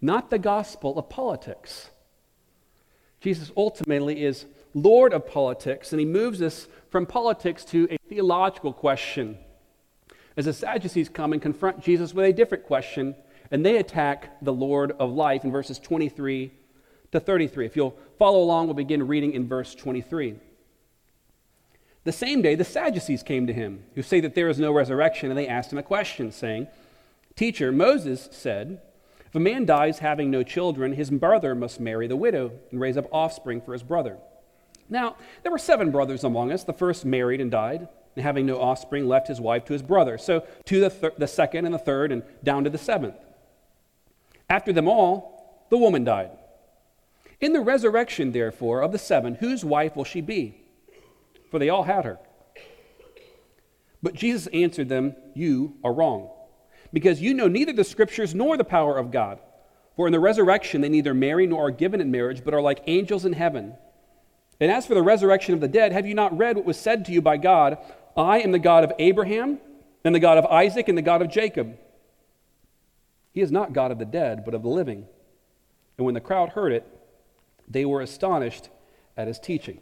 not 0.01 0.29
the 0.29 0.39
gospel 0.39 0.97
of 0.97 1.09
politics. 1.09 1.89
Jesus 3.21 3.51
ultimately 3.55 4.23
is 4.23 4.45
Lord 4.73 5.13
of 5.13 5.27
politics, 5.27 5.93
and 5.93 5.99
he 5.99 6.05
moves 6.05 6.41
us 6.41 6.67
from 6.89 7.05
politics 7.05 7.63
to 7.65 7.87
a 7.91 7.97
theological 8.09 8.73
question. 8.73 9.37
As 10.35 10.45
the 10.45 10.53
Sadducees 10.53 11.09
come 11.09 11.33
and 11.33 11.41
confront 11.41 11.83
Jesus 11.83 12.13
with 12.13 12.25
a 12.25 12.33
different 12.33 12.65
question, 12.65 13.15
and 13.51 13.65
they 13.65 13.77
attack 13.77 14.37
the 14.41 14.53
Lord 14.53 14.93
of 14.93 15.11
life 15.11 15.43
in 15.43 15.51
verses 15.51 15.77
23 15.77 16.51
to 17.11 17.19
33. 17.19 17.65
If 17.65 17.75
you'll 17.75 17.97
follow 18.17 18.41
along, 18.41 18.67
we'll 18.67 18.75
begin 18.75 19.07
reading 19.07 19.33
in 19.33 19.47
verse 19.47 19.75
23. 19.75 20.35
The 22.03 22.11
same 22.11 22.41
day, 22.41 22.55
the 22.55 22.63
Sadducees 22.63 23.21
came 23.21 23.45
to 23.45 23.53
him, 23.53 23.83
who 23.93 24.01
say 24.01 24.21
that 24.21 24.33
there 24.33 24.49
is 24.49 24.57
no 24.57 24.71
resurrection, 24.71 25.29
and 25.29 25.37
they 25.37 25.47
asked 25.47 25.71
him 25.71 25.77
a 25.77 25.83
question, 25.83 26.31
saying, 26.31 26.67
Teacher, 27.35 27.71
Moses 27.71 28.29
said, 28.31 28.81
If 29.31 29.35
a 29.35 29.39
man 29.39 29.65
dies 29.65 29.99
having 29.99 30.29
no 30.29 30.43
children, 30.43 30.93
his 30.93 31.09
brother 31.09 31.55
must 31.55 31.79
marry 31.79 32.05
the 32.05 32.15
widow 32.15 32.51
and 32.69 32.79
raise 32.79 32.97
up 32.97 33.07
offspring 33.11 33.61
for 33.61 33.73
his 33.73 33.81
brother. 33.81 34.17
Now, 34.89 35.15
there 35.41 35.51
were 35.51 35.57
seven 35.57 35.89
brothers 35.89 36.23
among 36.23 36.51
us. 36.51 36.63
The 36.63 36.73
first 36.73 37.05
married 37.05 37.39
and 37.39 37.49
died, 37.49 37.87
and 38.15 38.23
having 38.23 38.45
no 38.45 38.59
offspring, 38.61 39.07
left 39.07 39.29
his 39.29 39.39
wife 39.39 39.63
to 39.65 39.73
his 39.73 39.81
brother. 39.81 40.17
So 40.17 40.45
to 40.65 40.79
the, 40.81 40.89
thir- 40.89 41.13
the 41.17 41.27
second 41.27 41.65
and 41.65 41.73
the 41.73 41.79
third, 41.79 42.11
and 42.11 42.23
down 42.43 42.65
to 42.65 42.69
the 42.69 42.77
seventh. 42.77 43.15
After 44.49 44.73
them 44.73 44.89
all, 44.89 45.65
the 45.69 45.77
woman 45.77 46.03
died. 46.03 46.31
In 47.39 47.53
the 47.53 47.61
resurrection, 47.61 48.33
therefore, 48.33 48.81
of 48.81 48.91
the 48.91 48.99
seven, 48.99 49.35
whose 49.35 49.63
wife 49.63 49.95
will 49.95 50.03
she 50.03 50.19
be? 50.21 50.61
for 51.51 51.59
they 51.59 51.69
all 51.69 51.83
had 51.83 52.05
her. 52.05 52.17
But 54.01 54.15
Jesus 54.15 54.47
answered 54.47 54.89
them, 54.89 55.15
You 55.35 55.75
are 55.83 55.93
wrong, 55.93 56.31
because 56.93 57.21
you 57.21 57.33
know 57.33 57.47
neither 57.47 57.73
the 57.73 57.83
scriptures 57.83 58.35
nor 58.35 58.57
the 58.57 58.63
power 58.63 58.97
of 58.97 59.11
God. 59.11 59.39
For 59.95 60.07
in 60.07 60.13
the 60.13 60.19
resurrection 60.19 60.81
they 60.81 60.89
neither 60.89 61.13
marry 61.13 61.47
nor 61.47 61.67
are 61.67 61.71
given 61.71 62.01
in 62.01 62.11
marriage, 62.11 62.43
but 62.43 62.53
are 62.53 62.61
like 62.61 62.83
angels 62.87 63.25
in 63.25 63.33
heaven. 63.33 63.75
And 64.59 64.71
as 64.71 64.85
for 64.85 64.93
the 64.93 65.01
resurrection 65.01 65.53
of 65.53 65.61
the 65.61 65.67
dead, 65.67 65.91
have 65.91 66.05
you 66.05 66.13
not 66.13 66.37
read 66.37 66.55
what 66.55 66.65
was 66.65 66.77
said 66.77 67.05
to 67.05 67.11
you 67.11 67.21
by 67.21 67.37
God? 67.37 67.77
I 68.15 68.39
am 68.39 68.51
the 68.51 68.59
God 68.59 68.83
of 68.83 68.93
Abraham, 68.99 69.59
and 70.03 70.13
the 70.13 70.19
God 70.19 70.37
of 70.37 70.45
Isaac, 70.45 70.87
and 70.87 70.97
the 70.97 71.01
God 71.01 71.21
of 71.21 71.29
Jacob. 71.29 71.77
He 73.31 73.41
is 73.41 73.51
not 73.51 73.73
God 73.73 73.91
of 73.91 73.99
the 73.99 74.05
dead, 74.05 74.43
but 74.45 74.53
of 74.53 74.61
the 74.61 74.69
living. 74.69 75.07
And 75.97 76.05
when 76.05 76.13
the 76.13 76.21
crowd 76.21 76.49
heard 76.49 76.73
it, 76.73 76.85
they 77.67 77.85
were 77.85 78.01
astonished 78.01 78.69
at 79.15 79.27
his 79.27 79.39
teaching. 79.39 79.79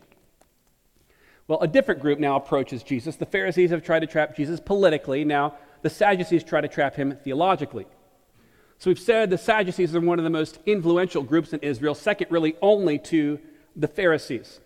Well, 1.47 1.61
a 1.61 1.67
different 1.67 2.01
group 2.01 2.19
now 2.19 2.35
approaches 2.35 2.83
Jesus. 2.83 3.15
The 3.15 3.25
Pharisees 3.25 3.71
have 3.71 3.83
tried 3.83 4.01
to 4.01 4.07
trap 4.07 4.35
Jesus 4.35 4.59
politically. 4.59 5.25
Now, 5.25 5.55
the 5.81 5.89
Sadducees 5.89 6.43
try 6.43 6.61
to 6.61 6.67
trap 6.67 6.95
him 6.95 7.17
theologically. 7.23 7.85
So 8.77 8.89
we've 8.89 8.99
said 8.99 9.29
the 9.29 9.37
Sadducees 9.37 9.95
are 9.95 9.99
one 9.99 10.19
of 10.19 10.23
the 10.23 10.29
most 10.29 10.59
influential 10.65 11.21
groups 11.23 11.53
in 11.53 11.59
Israel, 11.59 11.95
second 11.95 12.27
really 12.31 12.55
only 12.61 12.97
to 12.99 13.39
the 13.75 13.87
Pharisees. 13.87 14.59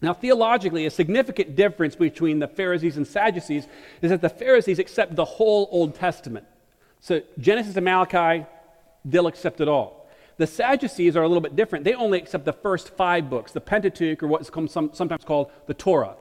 Now, 0.00 0.12
theologically, 0.12 0.86
a 0.86 0.90
significant 0.90 1.56
difference 1.56 1.96
between 1.96 2.38
the 2.38 2.46
Pharisees 2.46 2.96
and 2.96 3.06
Sadducees 3.06 3.66
is 4.00 4.10
that 4.10 4.20
the 4.20 4.28
Pharisees 4.28 4.78
accept 4.78 5.16
the 5.16 5.24
whole 5.24 5.68
Old 5.72 5.94
Testament. 5.94 6.46
So, 7.00 7.22
Genesis 7.38 7.74
and 7.76 7.84
Malachi, 7.84 8.46
they'll 9.04 9.26
accept 9.26 9.60
it 9.60 9.68
all. 9.68 10.08
The 10.36 10.46
Sadducees 10.46 11.16
are 11.16 11.22
a 11.22 11.28
little 11.28 11.40
bit 11.40 11.56
different. 11.56 11.84
They 11.84 11.94
only 11.94 12.18
accept 12.18 12.44
the 12.44 12.52
first 12.52 12.90
five 12.90 13.28
books, 13.28 13.50
the 13.50 13.60
Pentateuch, 13.60 14.22
or 14.22 14.28
what's 14.28 14.50
sometimes 14.52 15.24
called 15.24 15.50
the 15.66 15.74
Torah. 15.74 16.14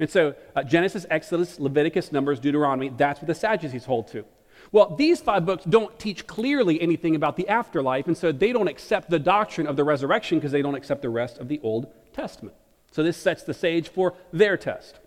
And 0.00 0.08
so 0.08 0.34
uh, 0.54 0.62
Genesis, 0.62 1.06
Exodus, 1.10 1.58
Leviticus, 1.58 2.12
Numbers, 2.12 2.40
Deuteronomy, 2.40 2.90
that's 2.90 3.20
what 3.20 3.26
the 3.26 3.34
Sadducees 3.34 3.84
hold 3.84 4.08
to. 4.08 4.24
Well, 4.70 4.94
these 4.96 5.20
five 5.20 5.46
books 5.46 5.64
don't 5.64 5.98
teach 5.98 6.26
clearly 6.26 6.80
anything 6.80 7.14
about 7.14 7.36
the 7.36 7.48
afterlife, 7.48 8.06
and 8.06 8.16
so 8.16 8.32
they 8.32 8.52
don't 8.52 8.68
accept 8.68 9.08
the 9.08 9.18
doctrine 9.18 9.66
of 9.66 9.76
the 9.76 9.84
resurrection 9.84 10.38
because 10.38 10.52
they 10.52 10.62
don't 10.62 10.74
accept 10.74 11.02
the 11.02 11.08
rest 11.08 11.38
of 11.38 11.48
the 11.48 11.60
Old 11.62 11.92
Testament. 12.12 12.54
So 12.90 13.02
this 13.02 13.16
sets 13.16 13.44
the 13.44 13.54
stage 13.54 13.88
for 13.88 14.14
their 14.32 14.56
test. 14.56 14.98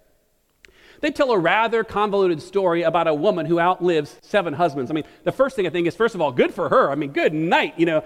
They 1.02 1.12
tell 1.12 1.32
a 1.32 1.38
rather 1.38 1.84
convoluted 1.84 2.42
story 2.42 2.84
about 2.84 3.08
a 3.08 3.14
woman 3.14 3.48
who 3.48 3.60
outlives 3.60 4.18
seven 4.22 4.54
husbands. 4.54 4.92
I 4.92 4.94
mean, 4.94 5.04
the 5.24 5.32
first 5.32 5.56
thing 5.56 5.66
I 5.66 5.72
think 5.72 5.88
is, 5.88 5.96
first 5.96 6.14
of 6.14 6.22
all, 6.22 6.32
good 6.32 6.54
for 6.54 6.70
her. 6.70 6.92
I 6.92 6.96
mean, 6.96 7.12
good 7.12 7.34
night. 7.34 7.74
You 7.78 7.88
know, 7.88 8.04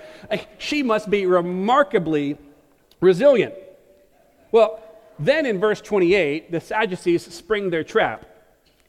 she 0.58 0.82
must 0.82 1.10
be 1.10 1.26
remarkably 1.26 2.38
resilient. 3.02 3.54
Well, 4.52 4.82
then 5.20 5.46
in 5.46 5.60
verse 5.60 5.82
28, 5.82 6.52
the 6.52 6.60
Sadducees 6.60 7.34
spring 7.34 7.70
their 7.70 7.84
trap. 7.84 8.26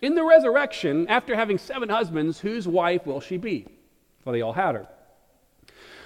In 0.02 0.14
the 0.14 0.24
resurrection, 0.24 1.08
after 1.08 1.34
having 1.34 1.58
seven 1.58 1.88
husbands, 1.88 2.40
whose 2.40 2.68
wife 2.68 3.06
will 3.06 3.20
she 3.20 3.36
be? 3.36 3.66
Well, 4.24 4.32
they 4.32 4.42
all 4.42 4.52
had 4.52 4.74
her. 4.74 4.88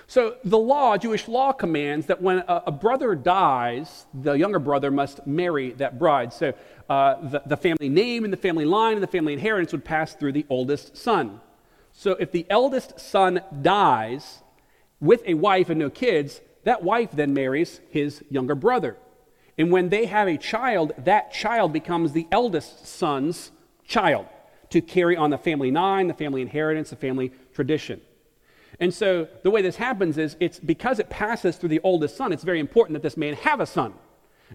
So 0.06 0.36
the 0.44 0.58
law, 0.58 0.96
Jewish 0.96 1.28
law, 1.28 1.52
commands 1.52 2.06
that 2.06 2.20
when 2.20 2.38
a, 2.38 2.64
a 2.66 2.72
brother 2.72 3.14
dies, 3.14 4.06
the 4.12 4.32
younger 4.32 4.58
brother 4.58 4.90
must 4.90 5.24
marry 5.26 5.70
that 5.74 5.98
bride. 6.00 6.32
So 6.32 6.52
uh, 6.88 7.28
the, 7.28 7.42
the 7.46 7.56
family 7.56 7.88
name 7.88 8.24
and 8.24 8.32
the 8.32 8.36
family 8.36 8.64
line 8.64 8.94
and 8.94 9.02
the 9.02 9.06
family 9.06 9.32
inheritance 9.32 9.70
would 9.70 9.84
pass 9.84 10.14
through 10.14 10.32
the 10.32 10.46
oldest 10.50 10.96
son. 10.96 11.40
So 11.92 12.12
if 12.12 12.32
the 12.32 12.44
eldest 12.50 12.98
son 12.98 13.40
dies 13.62 14.42
with 15.00 15.22
a 15.26 15.34
wife 15.34 15.70
and 15.70 15.78
no 15.78 15.90
kids, 15.90 16.40
that 16.64 16.82
wife 16.82 17.12
then 17.12 17.32
marries 17.32 17.80
his 17.90 18.24
younger 18.30 18.56
brother. 18.56 18.96
And 19.60 19.70
when 19.70 19.90
they 19.90 20.06
have 20.06 20.26
a 20.26 20.38
child, 20.38 20.94
that 20.96 21.34
child 21.34 21.70
becomes 21.74 22.12
the 22.12 22.26
eldest 22.32 22.86
son's 22.86 23.50
child 23.84 24.24
to 24.70 24.80
carry 24.80 25.18
on 25.18 25.28
the 25.28 25.36
family 25.36 25.70
nine, 25.70 26.06
the 26.06 26.14
family 26.14 26.40
inheritance, 26.40 26.88
the 26.88 26.96
family 26.96 27.30
tradition. 27.52 28.00
And 28.78 28.94
so 28.94 29.28
the 29.42 29.50
way 29.50 29.60
this 29.60 29.76
happens 29.76 30.16
is 30.16 30.34
it's 30.40 30.58
because 30.58 30.98
it 30.98 31.10
passes 31.10 31.56
through 31.58 31.68
the 31.68 31.80
oldest 31.84 32.16
son, 32.16 32.32
it's 32.32 32.42
very 32.42 32.58
important 32.58 32.94
that 32.94 33.02
this 33.02 33.18
man 33.18 33.34
have 33.34 33.60
a 33.60 33.66
son. 33.66 33.92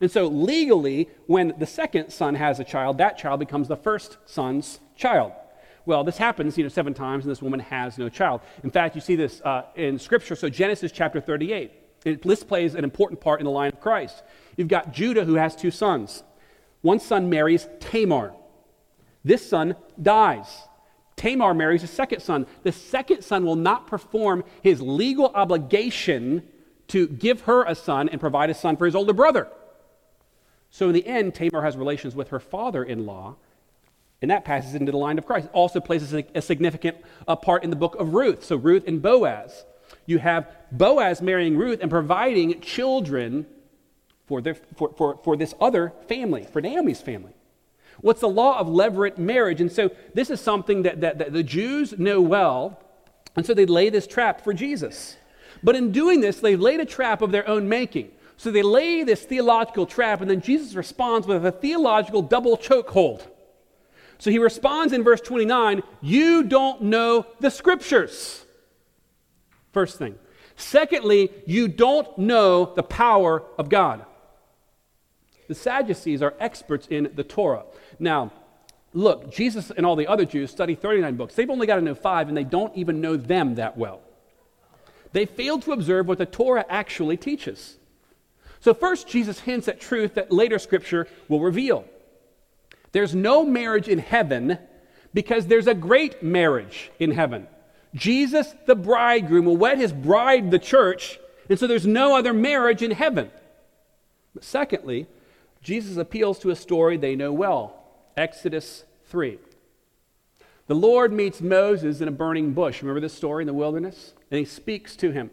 And 0.01 0.09
so 0.09 0.25
legally, 0.25 1.07
when 1.27 1.53
the 1.59 1.67
second 1.67 2.09
son 2.09 2.33
has 2.33 2.59
a 2.59 2.63
child, 2.63 2.97
that 2.97 3.15
child 3.15 3.39
becomes 3.39 3.67
the 3.67 3.77
first 3.77 4.17
son's 4.25 4.79
child. 4.95 5.33
Well, 5.85 6.03
this 6.03 6.17
happens, 6.17 6.57
you 6.57 6.63
know, 6.63 6.69
seven 6.69 6.95
times, 6.95 7.25
and 7.25 7.31
this 7.31 7.43
woman 7.43 7.59
has 7.59 7.99
no 7.99 8.09
child. 8.09 8.41
In 8.63 8.71
fact, 8.71 8.95
you 8.95 9.01
see 9.01 9.15
this 9.15 9.39
uh, 9.41 9.65
in 9.75 9.99
Scripture. 9.99 10.35
So 10.35 10.49
Genesis 10.49 10.91
chapter 10.91 11.21
38, 11.21 11.84
it, 12.05 12.21
this 12.21 12.43
plays 12.43 12.75
an 12.75 12.83
important 12.83 13.19
part 13.19 13.41
in 13.41 13.45
the 13.45 13.51
line 13.51 13.73
of 13.73 13.81
Christ. 13.81 14.23
You've 14.55 14.69
got 14.69 14.93
Judah 14.93 15.25
who 15.25 15.35
has 15.35 15.55
two 15.55 15.71
sons. 15.71 16.23
One 16.81 16.99
son 16.99 17.29
marries 17.29 17.67
Tamar. 17.79 18.33
This 19.23 19.47
son 19.49 19.75
dies. 20.01 20.61
Tamar 21.15 21.53
marries 21.53 21.83
a 21.83 21.87
second 21.87 22.21
son. 22.21 22.45
The 22.63 22.71
second 22.71 23.23
son 23.23 23.45
will 23.45 23.55
not 23.55 23.87
perform 23.87 24.43
his 24.61 24.81
legal 24.81 25.31
obligation 25.33 26.43
to 26.89 27.07
give 27.07 27.41
her 27.41 27.63
a 27.63 27.73
son 27.73 28.07
and 28.09 28.21
provide 28.21 28.49
a 28.49 28.53
son 28.53 28.77
for 28.77 28.85
his 28.85 28.95
older 28.95 29.13
brother. 29.13 29.47
So 30.69 30.87
in 30.87 30.93
the 30.93 31.07
end, 31.07 31.33
Tamar 31.33 31.63
has 31.63 31.77
relations 31.77 32.15
with 32.15 32.29
her 32.29 32.39
father 32.39 32.83
in 32.83 33.05
law, 33.05 33.37
and 34.21 34.29
that 34.29 34.45
passes 34.45 34.75
into 34.75 34.91
the 34.91 34.97
line 34.97 35.17
of 35.17 35.25
Christ. 35.25 35.45
It 35.45 35.51
also 35.53 35.79
plays 35.79 36.13
a, 36.13 36.25
a 36.35 36.41
significant 36.41 36.97
uh, 37.27 37.35
part 37.35 37.63
in 37.63 37.69
the 37.69 37.75
book 37.75 37.95
of 37.95 38.13
Ruth. 38.13 38.43
So 38.43 38.57
Ruth 38.57 38.83
and 38.85 39.01
Boaz. 39.01 39.65
You 40.05 40.19
have 40.19 40.51
Boaz 40.71 41.21
marrying 41.21 41.57
Ruth 41.57 41.79
and 41.81 41.89
providing 41.89 42.61
children 42.61 43.45
for, 44.27 44.41
their, 44.41 44.55
for, 44.55 44.93
for, 44.97 45.19
for 45.23 45.37
this 45.37 45.53
other 45.59 45.93
family, 46.07 46.43
for 46.51 46.61
Naomi's 46.61 47.01
family. 47.01 47.33
What's 48.01 48.21
the 48.21 48.29
law 48.29 48.59
of 48.59 48.67
levirate 48.67 49.17
marriage? 49.17 49.61
And 49.61 49.71
so 49.71 49.91
this 50.13 50.29
is 50.29 50.41
something 50.41 50.83
that, 50.83 51.01
that, 51.01 51.19
that 51.19 51.33
the 51.33 51.43
Jews 51.43 51.97
know 51.97 52.21
well, 52.21 52.81
and 53.35 53.45
so 53.45 53.53
they 53.53 53.65
lay 53.65 53.89
this 53.89 54.07
trap 54.07 54.41
for 54.41 54.53
Jesus. 54.53 55.17
But 55.63 55.75
in 55.75 55.91
doing 55.91 56.21
this, 56.21 56.39
they 56.39 56.55
laid 56.55 56.79
a 56.79 56.85
trap 56.85 57.21
of 57.21 57.31
their 57.31 57.47
own 57.47 57.69
making. 57.69 58.11
So 58.37 58.51
they 58.51 58.61
lay 58.61 59.03
this 59.03 59.23
theological 59.23 59.85
trap, 59.85 60.21
and 60.21 60.29
then 60.29 60.41
Jesus 60.41 60.75
responds 60.75 61.25
with 61.25 61.45
a 61.45 61.51
theological 61.51 62.21
double 62.21 62.57
chokehold. 62.57 63.25
So 64.17 64.29
he 64.29 64.39
responds 64.39 64.93
in 64.93 65.03
verse 65.03 65.21
29 65.21 65.83
You 66.01 66.43
don't 66.43 66.83
know 66.83 67.25
the 67.39 67.51
scriptures. 67.51 68.44
First 69.75 69.97
thing. 69.97 70.15
Secondly, 70.55 71.31
you 71.45 71.67
don't 71.67 72.17
know 72.17 72.73
the 72.73 72.81
power 72.81 73.43
of 73.57 73.67
God. 73.67 74.05
The 75.49 75.53
Sadducees 75.53 76.21
are 76.21 76.33
experts 76.39 76.87
in 76.89 77.11
the 77.13 77.25
Torah. 77.25 77.65
Now, 77.99 78.31
look, 78.93 79.33
Jesus 79.33 79.73
and 79.75 79.85
all 79.85 79.97
the 79.97 80.07
other 80.07 80.23
Jews 80.23 80.49
study 80.49 80.75
39 80.75 81.17
books. 81.17 81.35
They've 81.35 81.49
only 81.49 81.67
got 81.67 81.75
to 81.75 81.81
know 81.81 81.93
five, 81.93 82.29
and 82.29 82.37
they 82.37 82.45
don't 82.45 82.73
even 82.77 83.01
know 83.01 83.17
them 83.17 83.55
that 83.55 83.77
well. 83.77 83.99
They 85.11 85.25
failed 85.25 85.63
to 85.63 85.73
observe 85.73 86.07
what 86.07 86.19
the 86.19 86.25
Torah 86.25 86.65
actually 86.69 87.17
teaches. 87.17 87.77
So, 88.61 88.73
first, 88.73 89.09
Jesus 89.09 89.41
hints 89.41 89.67
at 89.67 89.81
truth 89.81 90.13
that 90.13 90.31
later 90.31 90.57
scripture 90.57 91.05
will 91.27 91.41
reveal. 91.41 91.83
There's 92.93 93.13
no 93.13 93.45
marriage 93.45 93.89
in 93.89 93.99
heaven 93.99 94.57
because 95.13 95.47
there's 95.47 95.67
a 95.67 95.73
great 95.73 96.23
marriage 96.23 96.91
in 96.97 97.11
heaven. 97.11 97.49
Jesus, 97.95 98.53
the 98.65 98.75
bridegroom, 98.75 99.45
will 99.45 99.57
wed 99.57 99.79
his 99.79 99.93
bride, 99.93 100.51
the 100.51 100.59
church, 100.59 101.17
and 101.49 101.57
so 101.57 101.65
there's 101.65 101.87
no 101.87 102.15
other 102.15 102.33
marriage 102.33 102.81
in 102.81 102.91
heaven. 102.91 103.31
But 104.33 104.43
secondly, 104.43 105.07
Jesus 105.61 105.97
appeals 105.97 106.37
to 106.39 106.51
a 106.51 106.55
story 106.55 106.97
they 106.97 107.15
know 107.15 107.31
well 107.33 107.81
Exodus 108.17 108.85
3. 109.07 109.39
The 110.67 110.75
Lord 110.75 111.13
meets 111.13 111.41
Moses 111.41 112.01
in 112.01 112.07
a 112.07 112.11
burning 112.11 112.53
bush. 112.53 112.81
Remember 112.81 112.99
this 112.99 113.13
story 113.13 113.43
in 113.43 113.47
the 113.47 113.53
wilderness? 113.53 114.13
And 114.31 114.39
he 114.39 114.45
speaks 114.45 114.95
to 114.97 115.11
him. 115.11 115.29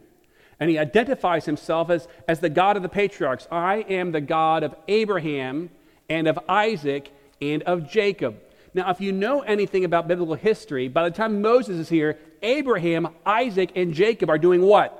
And 0.61 0.69
he 0.69 0.79
identifies 0.79 1.47
himself 1.47 1.91
as, 1.91 2.07
as 2.29 2.41
the 2.41 2.51
God 2.51 2.77
of 2.77 2.83
the 2.83 2.89
patriarchs. 2.89 3.49
I 3.51 3.77
am 3.89 4.13
the 4.13 4.21
God 4.21 4.63
of 4.63 4.75
Abraham 4.89 5.71
and 6.09 6.29
of 6.29 6.39
Isaac 6.49 7.11
and 7.41 7.63
of 7.63 7.91
Jacob. 7.91 8.41
Now, 8.75 8.91
if 8.91 9.01
you 9.01 9.13
know 9.13 9.41
anything 9.41 9.85
about 9.85 10.07
biblical 10.07 10.35
history, 10.35 10.89
by 10.89 11.09
the 11.09 11.15
time 11.15 11.41
Moses 11.41 11.79
is 11.79 11.89
here, 11.89 12.19
Abraham, 12.43 13.09
Isaac, 13.25 13.73
and 13.77 13.95
Jacob 13.95 14.31
are 14.31 14.39
doing 14.39 14.63
what? 14.63 14.99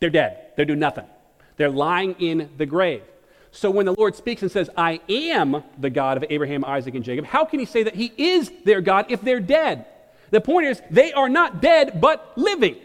They're 0.00 0.10
dead. 0.10 0.52
They're 0.56 0.64
doing 0.64 0.78
nothing. 0.78 1.06
They're 1.56 1.70
lying 1.70 2.16
in 2.18 2.50
the 2.56 2.66
grave. 2.66 3.02
So 3.52 3.70
when 3.70 3.86
the 3.86 3.94
Lord 3.94 4.16
speaks 4.16 4.42
and 4.42 4.50
says, 4.50 4.68
I 4.76 5.00
am 5.08 5.62
the 5.78 5.90
God 5.90 6.16
of 6.16 6.24
Abraham, 6.28 6.64
Isaac, 6.64 6.94
and 6.94 7.04
Jacob, 7.04 7.24
how 7.24 7.44
can 7.44 7.60
he 7.60 7.66
say 7.66 7.84
that 7.84 7.94
he 7.94 8.12
is 8.16 8.50
their 8.64 8.80
God 8.80 9.06
if 9.10 9.20
they're 9.20 9.40
dead? 9.40 9.86
The 10.30 10.40
point 10.40 10.66
is, 10.66 10.82
they 10.90 11.12
are 11.12 11.28
not 11.28 11.62
dead, 11.62 12.00
but 12.00 12.32
living. 12.36 12.76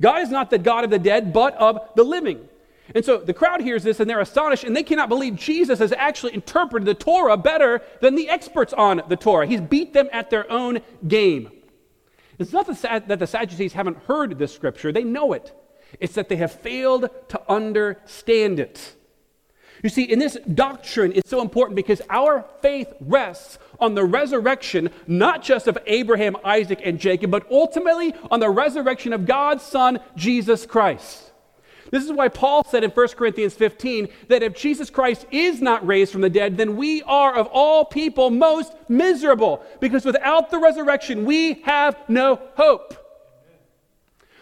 God 0.00 0.22
is 0.22 0.30
not 0.30 0.50
the 0.50 0.58
God 0.58 0.84
of 0.84 0.90
the 0.90 0.98
dead, 1.00 1.32
but 1.32 1.54
of 1.54 1.80
the 1.96 2.04
living. 2.04 2.48
And 2.94 3.04
so 3.04 3.18
the 3.18 3.34
crowd 3.34 3.60
hears 3.60 3.82
this 3.82 4.00
and 4.00 4.08
they're 4.08 4.20
astonished 4.20 4.64
and 4.64 4.74
they 4.74 4.82
cannot 4.82 5.08
believe 5.08 5.36
Jesus 5.36 5.78
has 5.80 5.92
actually 5.92 6.34
interpreted 6.34 6.86
the 6.86 6.94
Torah 6.94 7.36
better 7.36 7.82
than 8.00 8.14
the 8.14 8.28
experts 8.28 8.72
on 8.72 9.02
the 9.08 9.16
Torah. 9.16 9.46
He's 9.46 9.60
beat 9.60 9.92
them 9.92 10.08
at 10.12 10.30
their 10.30 10.50
own 10.50 10.80
game. 11.06 11.50
It's 12.38 12.52
not 12.52 12.66
that 12.66 13.18
the 13.18 13.26
Sadducees 13.26 13.72
haven't 13.72 13.98
heard 14.04 14.38
this 14.38 14.54
scripture, 14.54 14.92
they 14.92 15.04
know 15.04 15.32
it. 15.32 15.52
It's 16.00 16.14
that 16.14 16.28
they 16.28 16.36
have 16.36 16.52
failed 16.52 17.08
to 17.28 17.40
understand 17.50 18.60
it. 18.60 18.94
You 19.82 19.88
see, 19.88 20.02
in 20.02 20.18
this 20.18 20.36
doctrine, 20.54 21.12
it's 21.14 21.30
so 21.30 21.40
important 21.40 21.76
because 21.76 22.02
our 22.10 22.44
faith 22.60 22.92
rests 23.00 23.58
on 23.78 23.94
the 23.94 24.04
resurrection, 24.04 24.90
not 25.06 25.42
just 25.42 25.68
of 25.68 25.78
Abraham, 25.86 26.36
Isaac, 26.44 26.80
and 26.84 26.98
Jacob, 26.98 27.30
but 27.30 27.46
ultimately 27.50 28.12
on 28.30 28.40
the 28.40 28.50
resurrection 28.50 29.12
of 29.12 29.24
God's 29.24 29.62
Son, 29.62 30.00
Jesus 30.16 30.66
Christ. 30.66 31.27
This 31.90 32.04
is 32.04 32.12
why 32.12 32.28
Paul 32.28 32.64
said 32.64 32.84
in 32.84 32.90
1 32.90 33.08
Corinthians 33.08 33.54
15 33.54 34.08
that 34.28 34.42
if 34.42 34.54
Jesus 34.54 34.90
Christ 34.90 35.26
is 35.30 35.62
not 35.62 35.86
raised 35.86 36.12
from 36.12 36.20
the 36.20 36.30
dead, 36.30 36.56
then 36.56 36.76
we 36.76 37.02
are 37.02 37.34
of 37.34 37.46
all 37.48 37.84
people 37.84 38.30
most 38.30 38.72
miserable, 38.88 39.62
because 39.80 40.04
without 40.04 40.50
the 40.50 40.58
resurrection, 40.58 41.24
we 41.24 41.54
have 41.62 41.96
no 42.08 42.40
hope. 42.56 42.94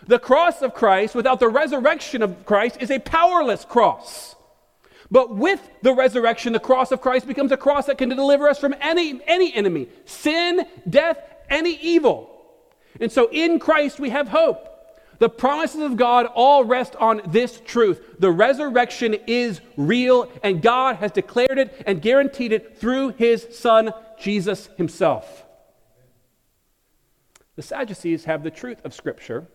The 0.06 0.18
cross 0.18 0.62
of 0.62 0.74
Christ, 0.74 1.14
without 1.14 1.40
the 1.40 1.48
resurrection 1.48 2.22
of 2.22 2.46
Christ, 2.46 2.78
is 2.80 2.90
a 2.90 2.98
powerless 2.98 3.64
cross. 3.64 4.36
But 5.10 5.36
with 5.36 5.60
the 5.82 5.94
resurrection, 5.94 6.52
the 6.52 6.60
cross 6.60 6.90
of 6.90 7.00
Christ 7.00 7.26
becomes 7.26 7.52
a 7.52 7.56
cross 7.56 7.86
that 7.86 7.98
can 7.98 8.08
deliver 8.08 8.48
us 8.48 8.58
from 8.58 8.74
any, 8.80 9.20
any 9.26 9.54
enemy 9.54 9.88
sin, 10.04 10.66
death, 10.88 11.18
any 11.48 11.74
evil. 11.80 12.30
And 13.00 13.10
so 13.10 13.28
in 13.30 13.58
Christ 13.58 14.00
we 14.00 14.10
have 14.10 14.28
hope. 14.28 14.75
The 15.18 15.28
promises 15.28 15.80
of 15.80 15.96
God 15.96 16.26
all 16.34 16.64
rest 16.64 16.94
on 16.96 17.22
this 17.26 17.60
truth. 17.64 18.16
The 18.18 18.30
resurrection 18.30 19.14
is 19.26 19.60
real, 19.76 20.30
and 20.42 20.60
God 20.60 20.96
has 20.96 21.12
declared 21.12 21.58
it 21.58 21.82
and 21.86 22.02
guaranteed 22.02 22.52
it 22.52 22.78
through 22.78 23.10
his 23.10 23.46
Son, 23.56 23.92
Jesus 24.18 24.68
himself. 24.76 25.44
The 27.56 27.62
Sadducees 27.62 28.24
have 28.24 28.42
the 28.42 28.50
truth 28.50 28.84
of 28.84 28.92
Scripture, 28.92 29.46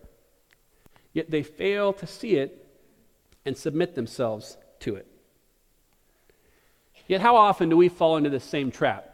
yet 1.12 1.30
they 1.30 1.42
fail 1.42 1.92
to 1.94 2.06
see 2.06 2.36
it 2.36 2.66
and 3.44 3.56
submit 3.56 3.94
themselves 3.94 4.56
to 4.80 4.96
it. 4.96 5.06
Yet, 7.06 7.20
how 7.20 7.36
often 7.36 7.68
do 7.68 7.76
we 7.76 7.88
fall 7.88 8.16
into 8.16 8.30
the 8.30 8.40
same 8.40 8.70
trap? 8.70 9.08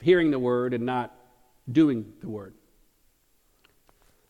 Hearing 0.00 0.30
the 0.30 0.38
word 0.38 0.74
and 0.74 0.84
not 0.84 1.14
doing 1.70 2.12
the 2.20 2.28
word. 2.28 2.54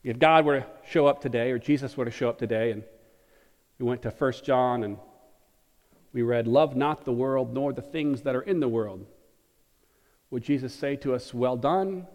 If 0.03 0.17
God 0.17 0.45
were 0.45 0.61
to 0.61 0.65
show 0.89 1.05
up 1.05 1.21
today, 1.21 1.51
or 1.51 1.59
Jesus 1.59 1.95
were 1.95 2.05
to 2.05 2.11
show 2.11 2.29
up 2.29 2.39
today, 2.39 2.71
and 2.71 2.83
we 3.77 3.85
went 3.85 4.01
to 4.01 4.09
1 4.09 4.33
John 4.43 4.83
and 4.83 4.97
we 6.13 6.23
read, 6.23 6.47
Love 6.47 6.75
not 6.75 7.05
the 7.05 7.11
world, 7.11 7.53
nor 7.53 7.71
the 7.71 7.81
things 7.81 8.23
that 8.23 8.35
are 8.35 8.41
in 8.41 8.59
the 8.59 8.67
world, 8.67 9.05
would 10.31 10.43
Jesus 10.43 10.73
say 10.73 10.95
to 10.97 11.13
us, 11.13 11.33
Well 11.33 11.55
done? 11.55 12.07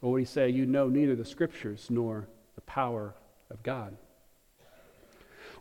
Or 0.00 0.12
would 0.12 0.20
he 0.20 0.24
say, 0.24 0.48
You 0.48 0.66
know 0.66 0.88
neither 0.88 1.14
the 1.14 1.24
scriptures 1.24 1.86
nor 1.88 2.28
the 2.56 2.60
power 2.62 3.14
of 3.50 3.62
God? 3.62 3.96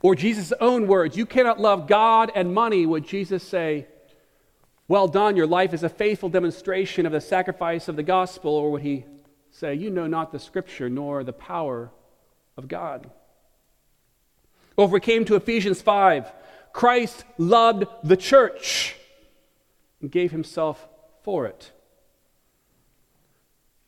Or 0.02 0.16
Jesus' 0.16 0.54
own 0.60 0.88
words, 0.88 1.16
You 1.16 1.28
cannot 1.28 1.60
love 1.60 1.88
God 1.88 2.32
and 2.34 2.54
money, 2.54 2.88
would 2.88 3.06
Jesus 3.06 3.44
say, 3.44 3.88
Well 4.88 5.08
done, 5.08 5.36
your 5.36 5.48
life 5.48 5.74
is 5.74 5.84
a 5.84 5.90
faithful 5.90 6.30
demonstration 6.30 7.06
of 7.06 7.12
the 7.12 7.22
sacrifice 7.22 7.88
of 7.88 7.96
the 7.96 8.04
gospel? 8.04 8.52
Or 8.52 8.72
would 8.72 8.82
he 8.82 9.06
say, 9.52 9.74
You 9.74 9.90
know 9.90 10.08
not 10.08 10.32
the 10.32 10.40
scripture 10.40 10.90
nor 10.90 11.24
the 11.24 11.34
power 11.34 11.92
of 12.56 12.68
God. 12.68 13.10
Or 14.76 14.86
if 14.86 14.92
we 14.92 15.00
came 15.00 15.26
to 15.26 15.36
Ephesians 15.36 15.82
5, 15.82 16.32
Christ 16.72 17.26
loved 17.38 17.86
the 18.04 18.18
church 18.18 18.96
and 20.02 20.12
gave 20.12 20.32
himself 20.32 20.88
for 21.24 21.48
it. 21.48 21.72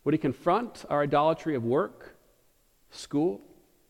Would 0.04 0.14
he 0.14 0.18
confront 0.18 0.86
our 0.90 1.04
idolatry 1.04 1.56
of 1.56 1.64
work, 1.64 2.16
school, 2.90 3.42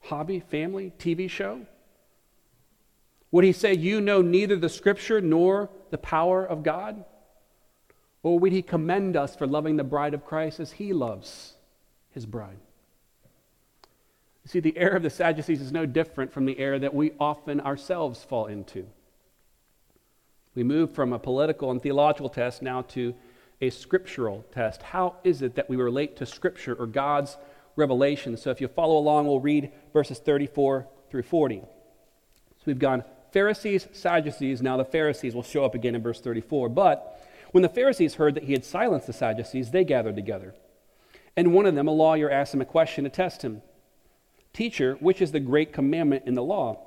hobby, 0.01 0.41
family, 0.41 0.91
TV 0.99 1.29
show? 1.29 1.65
Would 3.31 3.45
he 3.45 3.53
say, 3.53 3.73
You 3.73 4.01
know 4.01 4.21
neither 4.21 4.57
the 4.57 4.69
scripture 4.69 5.21
nor 5.21 5.69
the 5.91 5.97
power 5.97 6.45
of 6.45 6.63
God? 6.63 7.05
Or 8.21 8.37
would 8.39 8.51
he 8.51 8.61
commend 8.61 9.15
us 9.15 9.35
for 9.35 9.47
loving 9.47 9.77
the 9.77 9.83
bride 9.85 10.13
of 10.13 10.25
Christ 10.25 10.59
as 10.59 10.73
he 10.73 10.91
loves 10.91 11.53
his 12.11 12.25
bride. 12.25 12.57
You 14.43 14.49
see, 14.49 14.59
the 14.59 14.77
error 14.77 14.95
of 14.95 15.03
the 15.03 15.09
Sadducees 15.09 15.61
is 15.61 15.71
no 15.71 15.85
different 15.85 16.31
from 16.31 16.45
the 16.45 16.57
error 16.57 16.79
that 16.79 16.93
we 16.93 17.11
often 17.19 17.61
ourselves 17.61 18.23
fall 18.23 18.47
into. 18.47 18.87
We 20.55 20.63
move 20.63 20.91
from 20.91 21.13
a 21.13 21.19
political 21.19 21.71
and 21.71 21.81
theological 21.81 22.29
test 22.29 22.61
now 22.61 22.81
to 22.83 23.13
a 23.61 23.69
scriptural 23.69 24.45
test. 24.51 24.81
How 24.81 25.15
is 25.23 25.41
it 25.41 25.55
that 25.55 25.69
we 25.69 25.75
relate 25.75 26.17
to 26.17 26.25
Scripture 26.25 26.73
or 26.73 26.87
God's 26.87 27.37
revelation? 27.75 28.37
So 28.37 28.49
if 28.49 28.61
you 28.61 28.67
follow 28.67 28.97
along, 28.97 29.27
we'll 29.27 29.39
read 29.39 29.71
verses 29.93 30.19
34 30.19 30.87
through 31.09 31.23
40. 31.23 31.59
So 31.59 31.67
we've 32.65 32.79
gone 32.79 33.03
Pharisees, 33.31 33.87
Sadducees. 33.91 34.61
Now 34.61 34.77
the 34.77 34.85
Pharisees 34.85 35.35
will 35.35 35.43
show 35.43 35.65
up 35.65 35.75
again 35.75 35.95
in 35.95 36.01
verse 36.01 36.21
34. 36.21 36.69
But 36.69 37.25
when 37.51 37.61
the 37.61 37.69
Pharisees 37.69 38.15
heard 38.15 38.35
that 38.35 38.43
he 38.43 38.53
had 38.53 38.65
silenced 38.65 39.07
the 39.07 39.13
Sadducees, 39.13 39.71
they 39.71 39.83
gathered 39.83 40.15
together. 40.15 40.55
And 41.39 41.53
one 41.53 41.65
of 41.65 41.73
them, 41.73 41.87
a 41.87 41.91
lawyer, 41.91 42.29
asked 42.29 42.53
him 42.53 42.59
a 42.59 42.65
question 42.65 43.05
to 43.05 43.09
test 43.09 43.43
him 43.43 43.61
Teacher, 44.51 44.97
which 44.99 45.21
is 45.21 45.31
the 45.31 45.39
great 45.39 45.71
commandment 45.71 46.23
in 46.25 46.33
the 46.33 46.43
law? 46.43 46.85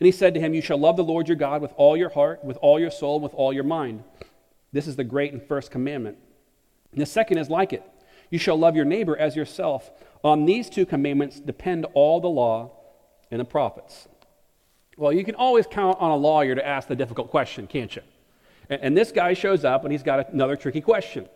And 0.00 0.06
he 0.06 0.10
said 0.10 0.32
to 0.32 0.40
him, 0.40 0.54
You 0.54 0.62
shall 0.62 0.78
love 0.78 0.96
the 0.96 1.04
Lord 1.04 1.28
your 1.28 1.36
God 1.36 1.60
with 1.60 1.74
all 1.76 1.94
your 1.94 2.08
heart, 2.08 2.42
with 2.42 2.56
all 2.62 2.80
your 2.80 2.90
soul, 2.90 3.20
with 3.20 3.34
all 3.34 3.52
your 3.52 3.62
mind. 3.62 4.04
This 4.72 4.86
is 4.86 4.96
the 4.96 5.04
great 5.04 5.34
and 5.34 5.42
first 5.42 5.70
commandment. 5.70 6.16
And 6.92 7.00
the 7.02 7.04
second 7.04 7.36
is 7.36 7.50
like 7.50 7.74
it 7.74 7.82
You 8.30 8.38
shall 8.38 8.58
love 8.58 8.74
your 8.74 8.86
neighbor 8.86 9.18
as 9.18 9.36
yourself. 9.36 9.90
On 10.24 10.46
these 10.46 10.70
two 10.70 10.86
commandments 10.86 11.38
depend 11.38 11.84
all 11.92 12.22
the 12.22 12.28
law 12.28 12.70
and 13.30 13.38
the 13.38 13.44
prophets. 13.44 14.08
Well, 14.96 15.12
you 15.12 15.24
can 15.24 15.34
always 15.34 15.66
count 15.66 16.00
on 16.00 16.10
a 16.10 16.16
lawyer 16.16 16.54
to 16.54 16.66
ask 16.66 16.88
the 16.88 16.96
difficult 16.96 17.28
question, 17.28 17.66
can't 17.66 17.94
you? 17.94 18.02
And 18.70 18.96
this 18.96 19.12
guy 19.12 19.34
shows 19.34 19.62
up 19.62 19.84
and 19.84 19.92
he's 19.92 20.02
got 20.02 20.32
another 20.32 20.56
tricky 20.56 20.80
question. 20.80 21.28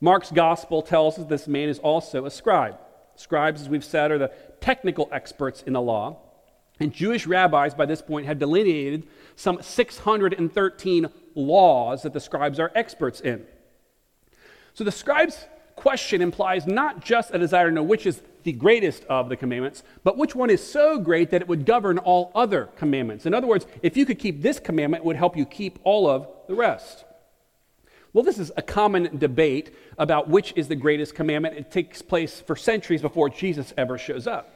Mark's 0.00 0.30
gospel 0.30 0.82
tells 0.82 1.18
us 1.18 1.26
this 1.26 1.48
man 1.48 1.68
is 1.68 1.78
also 1.78 2.26
a 2.26 2.30
scribe. 2.30 2.78
Scribes, 3.14 3.62
as 3.62 3.68
we've 3.68 3.84
said, 3.84 4.10
are 4.10 4.18
the 4.18 4.32
technical 4.60 5.08
experts 5.10 5.62
in 5.62 5.72
the 5.72 5.80
law. 5.80 6.18
And 6.78 6.92
Jewish 6.92 7.26
rabbis 7.26 7.74
by 7.74 7.86
this 7.86 8.02
point 8.02 8.26
had 8.26 8.38
delineated 8.38 9.06
some 9.34 9.62
613 9.62 11.06
laws 11.34 12.02
that 12.02 12.12
the 12.12 12.20
scribes 12.20 12.60
are 12.60 12.70
experts 12.74 13.20
in. 13.20 13.46
So 14.74 14.84
the 14.84 14.92
scribe's 14.92 15.46
question 15.74 16.20
implies 16.20 16.66
not 16.66 17.02
just 17.02 17.30
a 17.32 17.38
desire 17.38 17.68
to 17.68 17.74
know 17.74 17.82
which 17.82 18.04
is 18.06 18.20
the 18.42 18.52
greatest 18.52 19.04
of 19.04 19.30
the 19.30 19.36
commandments, 19.36 19.82
but 20.04 20.18
which 20.18 20.34
one 20.34 20.50
is 20.50 20.62
so 20.62 20.98
great 20.98 21.30
that 21.30 21.40
it 21.40 21.48
would 21.48 21.64
govern 21.64 21.98
all 21.98 22.30
other 22.34 22.66
commandments. 22.76 23.24
In 23.24 23.32
other 23.32 23.46
words, 23.46 23.66
if 23.82 23.96
you 23.96 24.04
could 24.04 24.18
keep 24.18 24.42
this 24.42 24.60
commandment, 24.60 25.02
it 25.02 25.06
would 25.06 25.16
help 25.16 25.36
you 25.36 25.46
keep 25.46 25.78
all 25.82 26.08
of 26.08 26.28
the 26.46 26.54
rest. 26.54 27.05
Well, 28.16 28.24
this 28.24 28.38
is 28.38 28.50
a 28.56 28.62
common 28.62 29.18
debate 29.18 29.74
about 29.98 30.26
which 30.26 30.54
is 30.56 30.68
the 30.68 30.74
greatest 30.74 31.14
commandment. 31.14 31.58
It 31.58 31.70
takes 31.70 32.00
place 32.00 32.40
for 32.40 32.56
centuries 32.56 33.02
before 33.02 33.28
Jesus 33.28 33.74
ever 33.76 33.98
shows 33.98 34.26
up. 34.26 34.54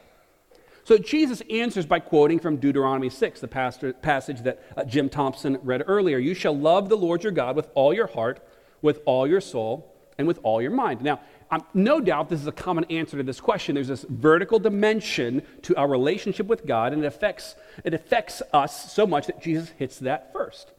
So 0.83 0.97
Jesus 0.97 1.43
answers 1.47 1.85
by 1.85 1.99
quoting 1.99 2.39
from 2.39 2.57
Deuteronomy 2.57 3.11
6, 3.11 3.39
the 3.39 3.47
passage 3.47 4.41
that 4.41 4.63
uh, 4.75 4.83
Jim 4.85 5.09
Thompson 5.09 5.59
read 5.61 5.83
earlier. 5.85 6.17
You 6.17 6.33
shall 6.33 6.57
love 6.57 6.89
the 6.89 6.97
Lord 6.97 7.21
your 7.21 7.31
God 7.31 7.55
with 7.55 7.69
all 7.75 7.93
your 7.93 8.07
heart, 8.07 8.43
with 8.81 8.99
all 9.05 9.27
your 9.27 9.41
soul, 9.41 9.95
and 10.17 10.27
with 10.27 10.39
all 10.41 10.59
your 10.59 10.71
mind. 10.71 11.03
Now, 11.03 11.19
um, 11.51 11.63
no 11.75 12.01
doubt 12.01 12.29
this 12.29 12.41
is 12.41 12.47
a 12.47 12.51
common 12.51 12.85
answer 12.85 13.17
to 13.17 13.23
this 13.23 13.39
question. 13.39 13.75
There's 13.75 13.89
this 13.89 14.07
vertical 14.09 14.57
dimension 14.57 15.43
to 15.61 15.75
our 15.75 15.87
relationship 15.87 16.47
with 16.47 16.65
God, 16.65 16.93
and 16.93 17.03
it 17.03 17.07
affects, 17.07 17.53
it 17.83 17.93
affects 17.93 18.41
us 18.53 18.91
so 18.91 19.05
much 19.05 19.27
that 19.27 19.39
Jesus 19.39 19.69
hits 19.77 19.99
that 19.99 20.33
first. 20.33 20.71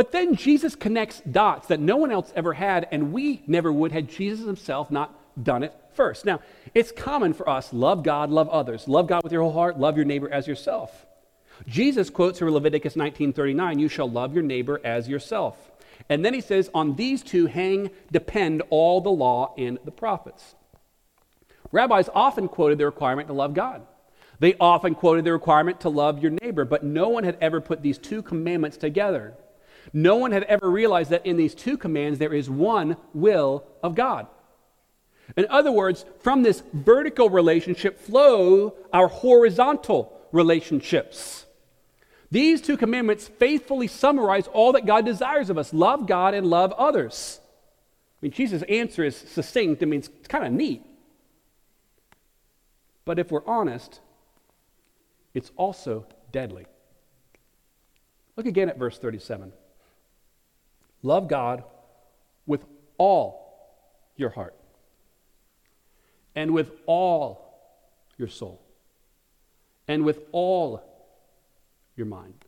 But 0.00 0.12
then 0.12 0.34
Jesus 0.34 0.74
connects 0.76 1.20
dots 1.30 1.68
that 1.68 1.78
no 1.78 1.98
one 1.98 2.10
else 2.10 2.32
ever 2.34 2.54
had, 2.54 2.88
and 2.90 3.12
we 3.12 3.42
never 3.46 3.70
would 3.70 3.92
had 3.92 4.08
Jesus 4.08 4.46
himself 4.46 4.90
not 4.90 5.14
done 5.44 5.62
it 5.62 5.74
first. 5.92 6.24
Now, 6.24 6.40
it's 6.72 6.90
common 6.90 7.34
for 7.34 7.46
us 7.46 7.70
love 7.70 8.02
God, 8.02 8.30
love 8.30 8.48
others. 8.48 8.88
Love 8.88 9.08
God 9.08 9.22
with 9.22 9.30
your 9.30 9.42
whole 9.42 9.52
heart, 9.52 9.78
love 9.78 9.96
your 9.96 10.06
neighbor 10.06 10.32
as 10.32 10.46
yourself. 10.46 11.04
Jesus 11.66 12.08
quotes 12.08 12.38
from 12.38 12.48
Leviticus 12.48 12.96
19:39, 12.96 13.78
"You 13.78 13.88
shall 13.88 14.08
love 14.08 14.32
your 14.32 14.42
neighbor 14.42 14.80
as 14.82 15.06
yourself." 15.06 15.70
And 16.08 16.24
then 16.24 16.32
he 16.32 16.40
says, 16.40 16.70
"On 16.72 16.94
these 16.94 17.22
two 17.22 17.44
hang 17.44 17.90
depend 18.10 18.62
all 18.70 19.02
the 19.02 19.10
law 19.10 19.52
and 19.58 19.78
the 19.84 19.90
prophets." 19.90 20.54
Rabbis 21.72 22.08
often 22.14 22.48
quoted 22.48 22.78
the 22.78 22.86
requirement 22.86 23.28
to 23.28 23.34
love 23.34 23.52
God. 23.52 23.82
They 24.38 24.54
often 24.58 24.94
quoted 24.94 25.26
the 25.26 25.32
requirement 25.32 25.78
to 25.80 25.90
love 25.90 26.22
your 26.22 26.32
neighbor, 26.40 26.64
but 26.64 26.82
no 26.84 27.10
one 27.10 27.24
had 27.24 27.36
ever 27.38 27.60
put 27.60 27.82
these 27.82 27.98
two 27.98 28.22
commandments 28.22 28.78
together. 28.78 29.34
No 29.92 30.16
one 30.16 30.32
had 30.32 30.44
ever 30.44 30.70
realized 30.70 31.10
that 31.10 31.26
in 31.26 31.36
these 31.36 31.54
two 31.54 31.76
commands 31.76 32.18
there 32.18 32.34
is 32.34 32.48
one 32.48 32.96
will 33.12 33.64
of 33.82 33.94
God. 33.94 34.26
In 35.36 35.46
other 35.48 35.72
words, 35.72 36.04
from 36.20 36.42
this 36.42 36.62
vertical 36.72 37.30
relationship 37.30 38.00
flow 38.00 38.74
our 38.92 39.08
horizontal 39.08 40.20
relationships. 40.32 41.46
These 42.30 42.62
two 42.62 42.76
commandments 42.76 43.28
faithfully 43.28 43.88
summarize 43.88 44.46
all 44.46 44.72
that 44.72 44.86
God 44.86 45.04
desires 45.04 45.50
of 45.50 45.58
us 45.58 45.72
love 45.72 46.06
God 46.06 46.34
and 46.34 46.46
love 46.46 46.72
others. 46.72 47.40
I 48.20 48.26
mean, 48.26 48.32
Jesus' 48.32 48.62
answer 48.68 49.02
is 49.02 49.16
succinct. 49.16 49.82
I 49.82 49.86
mean, 49.86 50.00
it's 50.00 50.10
kind 50.28 50.44
of 50.44 50.52
neat. 50.52 50.84
But 53.04 53.18
if 53.18 53.32
we're 53.32 53.46
honest, 53.46 54.00
it's 55.34 55.50
also 55.56 56.06
deadly. 56.30 56.66
Look 58.36 58.46
again 58.46 58.68
at 58.68 58.78
verse 58.78 58.98
37. 58.98 59.52
Love 61.02 61.28
God 61.28 61.64
with 62.46 62.64
all 62.98 63.40
your 64.16 64.30
heart 64.30 64.54
and 66.34 66.52
with 66.52 66.72
all 66.86 67.58
your 68.18 68.28
soul 68.28 68.60
and 69.88 70.04
with 70.04 70.20
all 70.32 70.82
your 71.96 72.06
mind. 72.06 72.44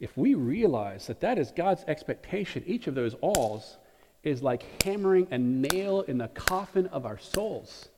If 0.00 0.16
we 0.16 0.34
realize 0.34 1.06
that 1.06 1.20
that 1.20 1.38
is 1.38 1.52
God's 1.52 1.84
expectation, 1.86 2.64
each 2.66 2.88
of 2.88 2.96
those 2.96 3.14
alls 3.20 3.78
is 4.24 4.42
like 4.42 4.82
hammering 4.82 5.28
a 5.30 5.38
nail 5.38 6.00
in 6.02 6.18
the 6.18 6.28
coffin 6.28 6.86
of 6.88 7.06
our 7.06 7.18
souls. 7.18 7.88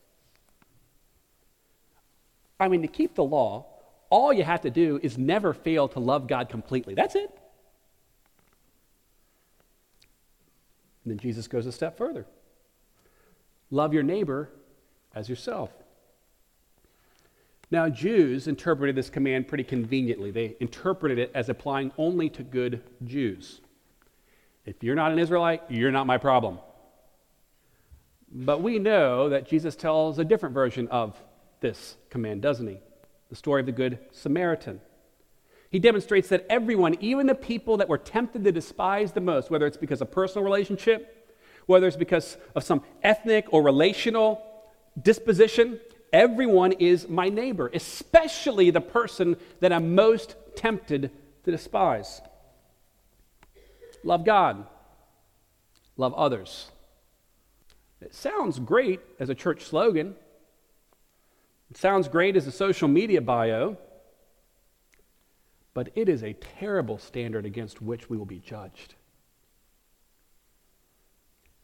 I 2.60 2.68
mean, 2.68 2.82
to 2.82 2.88
keep 2.88 3.14
the 3.14 3.24
law, 3.24 3.66
all 4.10 4.32
you 4.32 4.44
have 4.44 4.62
to 4.62 4.70
do 4.70 5.00
is 5.02 5.18
never 5.18 5.52
fail 5.52 5.88
to 5.88 6.00
love 6.00 6.26
God 6.26 6.48
completely. 6.48 6.94
That's 6.94 7.14
it. 7.14 7.30
And 11.04 11.12
then 11.12 11.18
Jesus 11.18 11.48
goes 11.48 11.66
a 11.66 11.72
step 11.72 11.96
further 11.98 12.26
love 13.70 13.92
your 13.92 14.02
neighbor 14.02 14.50
as 15.14 15.28
yourself. 15.28 15.70
Now, 17.70 17.88
Jews 17.88 18.46
interpreted 18.46 18.94
this 18.94 19.10
command 19.10 19.48
pretty 19.48 19.64
conveniently. 19.64 20.30
They 20.30 20.56
interpreted 20.60 21.18
it 21.18 21.32
as 21.34 21.48
applying 21.48 21.90
only 21.98 22.28
to 22.30 22.42
good 22.44 22.82
Jews. 23.04 23.60
If 24.64 24.82
you're 24.82 24.94
not 24.94 25.12
an 25.12 25.18
Israelite, 25.18 25.62
you're 25.68 25.90
not 25.90 26.06
my 26.06 26.18
problem. 26.18 26.60
But 28.30 28.62
we 28.62 28.78
know 28.78 29.28
that 29.28 29.48
Jesus 29.48 29.74
tells 29.74 30.18
a 30.18 30.24
different 30.24 30.54
version 30.54 30.88
of 30.88 31.20
this 31.60 31.96
command, 32.10 32.42
doesn't 32.42 32.66
he? 32.66 32.78
The 33.34 33.38
story 33.38 33.62
of 33.62 33.66
the 33.66 33.72
Good 33.72 33.98
Samaritan. 34.12 34.80
He 35.68 35.80
demonstrates 35.80 36.28
that 36.28 36.46
everyone, 36.48 36.94
even 37.00 37.26
the 37.26 37.34
people 37.34 37.78
that 37.78 37.88
were 37.88 37.98
tempted 37.98 38.44
to 38.44 38.52
despise 38.52 39.10
the 39.10 39.20
most, 39.20 39.50
whether 39.50 39.66
it's 39.66 39.76
because 39.76 40.00
of 40.00 40.12
personal 40.12 40.44
relationship, 40.44 41.34
whether 41.66 41.88
it's 41.88 41.96
because 41.96 42.36
of 42.54 42.62
some 42.62 42.84
ethnic 43.02 43.52
or 43.52 43.60
relational 43.60 44.40
disposition, 45.02 45.80
everyone 46.12 46.70
is 46.74 47.08
my 47.08 47.28
neighbor, 47.28 47.72
especially 47.74 48.70
the 48.70 48.80
person 48.80 49.34
that 49.58 49.72
I'm 49.72 49.96
most 49.96 50.36
tempted 50.54 51.10
to 51.42 51.50
despise. 51.50 52.20
Love 54.04 54.24
God, 54.24 54.64
love 55.96 56.14
others. 56.14 56.70
It 58.00 58.14
sounds 58.14 58.60
great 58.60 59.00
as 59.18 59.28
a 59.28 59.34
church 59.34 59.64
slogan. 59.64 60.14
It 61.70 61.76
sounds 61.76 62.08
great 62.08 62.36
as 62.36 62.46
a 62.46 62.52
social 62.52 62.88
media 62.88 63.20
bio, 63.20 63.76
but 65.72 65.90
it 65.94 66.08
is 66.08 66.22
a 66.22 66.32
terrible 66.32 66.98
standard 66.98 67.44
against 67.44 67.82
which 67.82 68.08
we 68.08 68.16
will 68.16 68.26
be 68.26 68.38
judged. 68.38 68.94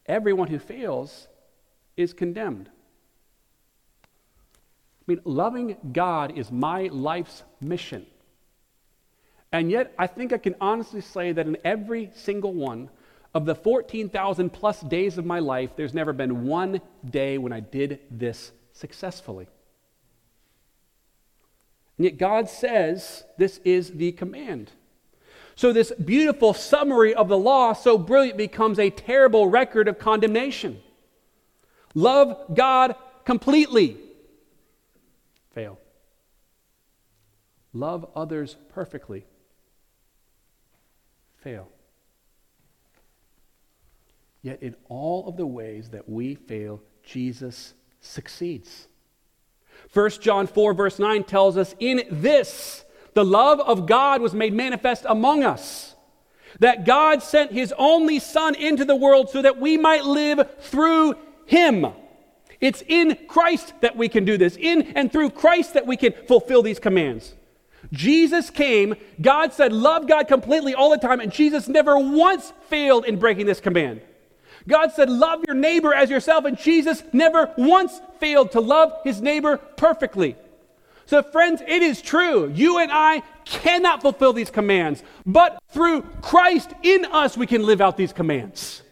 Everyone 0.07 0.49
who 0.49 0.59
fails 0.59 1.29
is 1.97 2.13
condemned. 2.13 2.69
I 4.05 5.05
mean, 5.07 5.21
loving 5.25 5.77
God 5.93 6.37
is 6.37 6.51
my 6.51 6.89
life's 6.93 7.45
mission. 7.61 8.07
And 9.53 9.71
yet, 9.71 9.95
I 9.99 10.07
think 10.07 10.33
I 10.33 10.39
can 10.39 10.55
honestly 10.61 11.01
say 11.01 11.33
that 11.33 11.47
in 11.47 11.57
every 11.65 12.11
single 12.15 12.53
one 12.53 12.91
of 13.35 13.45
the 13.45 13.55
14,000 13.55 14.51
plus 14.51 14.81
days 14.81 15.19
of 15.19 15.27
my 15.27 15.39
life, 15.39 15.71
there's 15.77 15.95
never 15.95 16.13
been 16.13 16.47
one 16.47 16.81
day 17.09 17.39
when 17.39 17.53
I 17.53 17.61
did 17.61 18.01
this 18.11 18.53
successfully. 18.73 19.49
And 22.01 22.07
yet, 22.07 22.17
God 22.17 22.49
says 22.49 23.25
this 23.37 23.61
is 23.63 23.91
the 23.91 24.13
command. 24.13 24.71
So, 25.55 25.71
this 25.71 25.93
beautiful 26.03 26.55
summary 26.55 27.15
of 27.15 27.29
the 27.29 27.37
law, 27.37 27.75
so 27.75 27.99
brilliant, 27.99 28.39
becomes 28.39 28.79
a 28.79 28.89
terrible 28.89 29.49
record 29.49 29.87
of 29.87 29.99
condemnation. 29.99 30.81
Love 31.93 32.55
God 32.55 32.95
completely. 33.27 33.99
Fail. 35.53 35.79
Love 37.75 38.09
others 38.17 38.57
perfectly 38.71 39.27
fail. 41.37 41.69
Yet, 44.41 44.63
in 44.63 44.75
all 44.89 45.29
of 45.29 45.37
the 45.37 45.47
ways 45.47 45.91
that 45.91 46.09
we 46.09 46.35
fail, 46.35 46.81
Jesus 47.05 47.75
succeeds. 48.01 48.89
1 49.93 50.11
John 50.21 50.47
4, 50.47 50.75
verse 50.75 50.99
9 50.99 51.25
tells 51.25 51.57
us, 51.57 51.75
In 51.81 52.03
this, 52.11 52.85
the 53.15 53.25
love 53.25 53.61
of 53.61 53.87
God 53.87 54.21
was 54.21 54.35
made 54.35 54.53
manifest 54.53 55.05
among 55.09 55.43
us, 55.43 55.95
that 56.61 56.85
God 56.85 57.23
sent 57.23 57.53
his 57.53 57.75
only 57.77 58.19
Son 58.19 58.55
into 58.55 58.85
the 58.85 58.97
world 58.97 59.31
so 59.31 59.43
that 59.43 59.59
we 59.59 59.77
might 59.77 60.05
live 60.05 60.49
through 60.61 61.15
him. 61.47 61.87
It's 62.61 62.83
in 62.87 63.17
Christ 63.27 63.73
that 63.81 63.97
we 63.97 64.09
can 64.09 64.25
do 64.25 64.37
this, 64.37 64.57
in 64.57 64.83
and 64.97 65.11
through 65.11 65.31
Christ 65.31 65.75
that 65.75 65.87
we 65.87 65.97
can 65.97 66.13
fulfill 66.13 66.63
these 66.63 66.79
commands. 66.79 67.35
Jesus 67.93 68.51
came, 68.51 68.95
God 69.21 69.53
said, 69.53 69.73
Love 69.73 70.07
God 70.07 70.29
completely 70.29 70.75
all 70.75 70.91
the 70.91 70.99
time, 70.99 71.21
and 71.21 71.33
Jesus 71.33 71.67
never 71.67 71.99
once 71.99 72.53
failed 72.69 73.07
in 73.07 73.19
breaking 73.19 73.47
this 73.47 73.61
command. 73.61 74.03
God 74.69 74.93
said, 74.93 75.11
Love 75.11 75.45
your 75.47 75.57
neighbor 75.57 75.95
as 75.95 76.11
yourself, 76.11 76.45
and 76.45 76.59
Jesus 76.59 77.03
never 77.13 77.53
once 77.57 78.01
failed 78.19 78.53
to 78.53 78.61
love 78.61 78.93
his 79.05 79.21
neighbor 79.21 79.57
perfectly. 79.57 80.37
So, 81.07 81.23
friends, 81.23 81.61
it 81.67 81.83
is 81.83 82.01
true. 82.01 82.53
You 82.55 82.79
and 82.79 82.93
I 82.93 83.23
cannot 83.45 84.03
fulfill 84.03 84.33
these 84.33 84.51
commands, 84.51 85.03
but 85.27 85.59
through 85.71 86.03
Christ 86.23 86.71
in 86.83 87.05
us, 87.07 87.37
we 87.37 87.47
can 87.47 87.65
live 87.65 87.81
out 87.81 87.97
these 87.97 88.13
commands. 88.13 88.83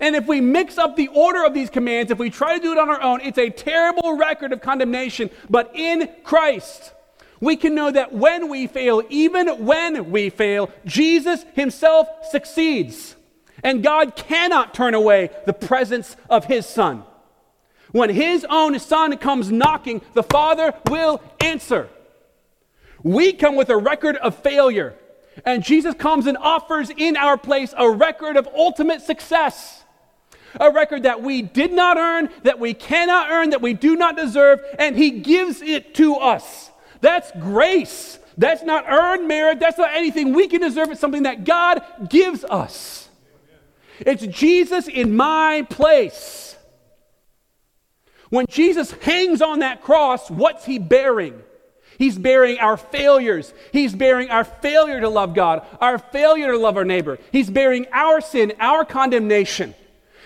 And 0.00 0.14
if 0.14 0.26
we 0.26 0.40
mix 0.40 0.78
up 0.78 0.96
the 0.96 1.08
order 1.08 1.44
of 1.44 1.54
these 1.54 1.70
commands, 1.70 2.10
if 2.10 2.18
we 2.18 2.30
try 2.30 2.56
to 2.56 2.62
do 2.62 2.72
it 2.72 2.78
on 2.78 2.90
our 2.90 3.00
own, 3.00 3.20
it's 3.22 3.38
a 3.38 3.50
terrible 3.50 4.16
record 4.16 4.52
of 4.52 4.60
condemnation. 4.60 5.30
But 5.48 5.72
in 5.74 6.08
Christ, 6.22 6.92
we 7.40 7.56
can 7.56 7.74
know 7.74 7.90
that 7.90 8.12
when 8.12 8.48
we 8.48 8.66
fail, 8.66 9.02
even 9.08 9.64
when 9.64 10.10
we 10.10 10.30
fail, 10.30 10.70
Jesus 10.84 11.44
himself 11.54 12.06
succeeds. 12.30 13.16
And 13.62 13.82
God 13.82 14.16
cannot 14.16 14.74
turn 14.74 14.94
away 14.94 15.30
the 15.46 15.52
presence 15.52 16.16
of 16.28 16.44
his 16.46 16.66
Son. 16.66 17.04
When 17.92 18.10
his 18.10 18.46
own 18.48 18.78
Son 18.78 19.16
comes 19.16 19.50
knocking, 19.50 20.02
the 20.14 20.22
Father 20.22 20.74
will 20.88 21.22
answer. 21.40 21.88
We 23.02 23.32
come 23.32 23.56
with 23.56 23.70
a 23.70 23.76
record 23.76 24.16
of 24.16 24.36
failure, 24.36 24.94
and 25.44 25.64
Jesus 25.64 25.94
comes 25.94 26.26
and 26.26 26.36
offers 26.36 26.90
in 26.90 27.16
our 27.16 27.38
place 27.38 27.74
a 27.76 27.90
record 27.90 28.36
of 28.36 28.48
ultimate 28.54 29.02
success. 29.02 29.84
A 30.58 30.70
record 30.70 31.04
that 31.04 31.22
we 31.22 31.42
did 31.42 31.72
not 31.72 31.96
earn, 31.96 32.28
that 32.42 32.58
we 32.58 32.74
cannot 32.74 33.30
earn, 33.30 33.50
that 33.50 33.62
we 33.62 33.72
do 33.72 33.94
not 33.96 34.16
deserve, 34.16 34.60
and 34.78 34.96
he 34.96 35.10
gives 35.20 35.62
it 35.62 35.94
to 35.94 36.16
us. 36.16 36.70
That's 37.00 37.30
grace. 37.40 38.18
That's 38.36 38.62
not 38.62 38.84
earned 38.88 39.28
merit. 39.28 39.60
That's 39.60 39.78
not 39.78 39.90
anything 39.94 40.34
we 40.34 40.48
can 40.48 40.60
deserve. 40.60 40.90
It's 40.90 41.00
something 41.00 41.22
that 41.22 41.44
God 41.44 41.82
gives 42.08 42.44
us. 42.44 42.99
It's 44.06 44.26
Jesus 44.26 44.88
in 44.88 45.16
my 45.16 45.66
place. 45.68 46.56
When 48.28 48.46
Jesus 48.48 48.92
hangs 48.92 49.42
on 49.42 49.58
that 49.58 49.82
cross, 49.82 50.30
what's 50.30 50.64
he 50.64 50.78
bearing? 50.78 51.42
He's 51.98 52.16
bearing 52.16 52.58
our 52.58 52.78
failures. 52.78 53.52
He's 53.72 53.94
bearing 53.94 54.30
our 54.30 54.44
failure 54.44 55.00
to 55.00 55.08
love 55.08 55.34
God, 55.34 55.66
our 55.80 55.98
failure 55.98 56.52
to 56.52 56.58
love 56.58 56.76
our 56.78 56.84
neighbor. 56.84 57.18
He's 57.30 57.50
bearing 57.50 57.86
our 57.92 58.22
sin, 58.22 58.54
our 58.58 58.86
condemnation. 58.86 59.74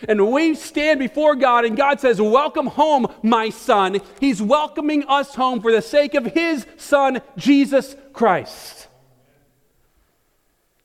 And 0.07 0.31
we 0.31 0.55
stand 0.55 1.01
before 1.01 1.35
God, 1.35 1.65
and 1.65 1.77
God 1.77 1.99
says, 1.99 2.21
Welcome 2.21 2.67
home, 2.67 3.07
my 3.23 3.51
son. 3.51 4.01
He's 4.21 4.41
welcoming 4.41 5.05
us 5.09 5.35
home 5.35 5.61
for 5.61 5.73
the 5.73 5.83
sake 5.83 6.15
of 6.15 6.27
his 6.27 6.67
son, 6.77 7.23
Jesus 7.37 7.97
Christ. 8.13 8.87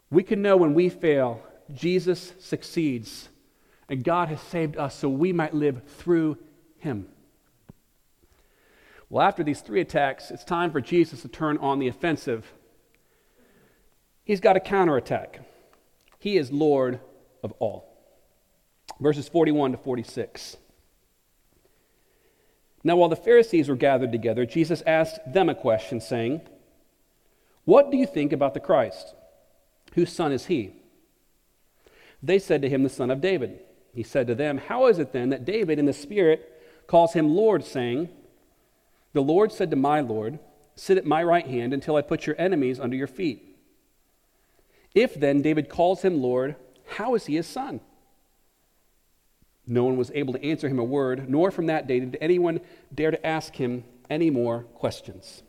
We 0.09 0.23
can 0.23 0.41
know 0.41 0.57
when 0.57 0.73
we 0.73 0.89
fail, 0.89 1.43
Jesus 1.73 2.33
succeeds, 2.39 3.29
and 3.87 4.03
God 4.03 4.29
has 4.29 4.41
saved 4.41 4.77
us 4.77 4.95
so 4.95 5.09
we 5.09 5.33
might 5.33 5.53
live 5.53 5.81
through 5.97 6.37
him. 6.77 7.07
Well, 9.09 9.25
after 9.25 9.43
these 9.43 9.61
three 9.61 9.81
attacks, 9.81 10.31
it's 10.31 10.43
time 10.43 10.71
for 10.71 10.81
Jesus 10.81 11.21
to 11.21 11.27
turn 11.27 11.57
on 11.57 11.79
the 11.79 11.87
offensive. 11.87 12.53
He's 14.23 14.39
got 14.39 14.55
a 14.55 14.59
counterattack. 14.59 15.41
He 16.19 16.37
is 16.37 16.51
Lord 16.51 16.99
of 17.43 17.53
all 17.59 17.89
verses 18.99 19.29
41 19.29 19.71
to 19.71 19.77
46. 19.77 20.57
Now, 22.83 22.95
while 22.95 23.09
the 23.09 23.15
Pharisees 23.15 23.67
were 23.67 23.75
gathered 23.75 24.11
together, 24.11 24.45
Jesus 24.45 24.81
asked 24.87 25.19
them 25.31 25.49
a 25.49 25.55
question, 25.55 25.99
saying, 25.99 26.41
What 27.65 27.91
do 27.91 27.97
you 27.97 28.05
think 28.05 28.31
about 28.31 28.53
the 28.53 28.59
Christ? 28.59 29.13
Whose 29.95 30.11
son 30.11 30.31
is 30.31 30.45
he? 30.45 30.73
They 32.21 32.39
said 32.39 32.61
to 32.61 32.69
him, 32.69 32.83
The 32.83 32.89
son 32.89 33.11
of 33.11 33.21
David. 33.21 33.59
He 33.93 34.03
said 34.03 34.27
to 34.27 34.35
them, 34.35 34.57
How 34.57 34.87
is 34.87 34.99
it 34.99 35.13
then 35.13 35.29
that 35.29 35.45
David 35.45 35.79
in 35.79 35.85
the 35.85 35.93
Spirit 35.93 36.61
calls 36.87 37.13
him 37.13 37.29
Lord, 37.29 37.63
saying, 37.63 38.09
The 39.13 39.21
Lord 39.21 39.51
said 39.51 39.69
to 39.71 39.75
my 39.75 40.01
Lord, 40.01 40.39
Sit 40.75 40.97
at 40.97 41.05
my 41.05 41.23
right 41.23 41.45
hand 41.45 41.73
until 41.73 41.97
I 41.97 42.01
put 42.01 42.25
your 42.25 42.35
enemies 42.39 42.79
under 42.79 42.95
your 42.95 43.07
feet. 43.07 43.57
If 44.95 45.13
then 45.13 45.41
David 45.41 45.69
calls 45.69 46.01
him 46.01 46.21
Lord, 46.21 46.55
how 46.85 47.15
is 47.15 47.25
he 47.25 47.35
his 47.35 47.47
son? 47.47 47.81
No 49.67 49.83
one 49.83 49.97
was 49.97 50.11
able 50.15 50.33
to 50.33 50.43
answer 50.43 50.67
him 50.67 50.79
a 50.79 50.83
word, 50.83 51.29
nor 51.29 51.51
from 51.51 51.67
that 51.67 51.85
day 51.85 51.99
did 51.99 52.17
anyone 52.19 52.59
dare 52.93 53.11
to 53.11 53.25
ask 53.25 53.55
him 53.55 53.83
any 54.09 54.29
more 54.31 54.63
questions. 54.63 55.43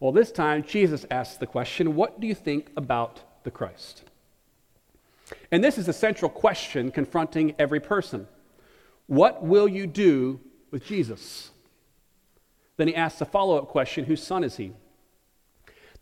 Well, 0.00 0.12
this 0.12 0.32
time 0.32 0.62
Jesus 0.62 1.04
asks 1.10 1.36
the 1.36 1.46
question 1.46 1.94
What 1.94 2.20
do 2.20 2.26
you 2.26 2.34
think 2.34 2.70
about 2.76 3.44
the 3.44 3.50
Christ? 3.50 4.04
And 5.50 5.62
this 5.62 5.78
is 5.78 5.86
the 5.86 5.92
central 5.92 6.30
question 6.30 6.90
confronting 6.90 7.54
every 7.58 7.80
person 7.80 8.28
What 9.06 9.42
will 9.42 9.68
you 9.68 9.86
do 9.86 10.40
with 10.70 10.84
Jesus? 10.84 11.50
Then 12.76 12.88
he 12.88 12.94
asks 12.94 13.20
a 13.20 13.24
follow 13.24 13.56
up 13.56 13.68
question 13.68 14.04
Whose 14.04 14.22
son 14.22 14.44
is 14.44 14.56
he? 14.56 14.72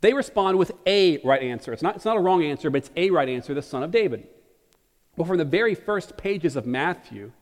They 0.00 0.12
respond 0.12 0.58
with 0.58 0.72
a 0.86 1.18
right 1.24 1.42
answer. 1.42 1.72
It's 1.72 1.82
not, 1.82 1.96
it's 1.96 2.04
not 2.04 2.16
a 2.16 2.20
wrong 2.20 2.44
answer, 2.44 2.68
but 2.68 2.78
it's 2.78 2.90
a 2.96 3.10
right 3.10 3.28
answer, 3.28 3.54
the 3.54 3.62
son 3.62 3.82
of 3.82 3.90
David. 3.90 4.26
Well, 5.16 5.26
from 5.26 5.38
the 5.38 5.44
very 5.44 5.74
first 5.74 6.16
pages 6.16 6.56
of 6.56 6.66
Matthew, 6.66 7.32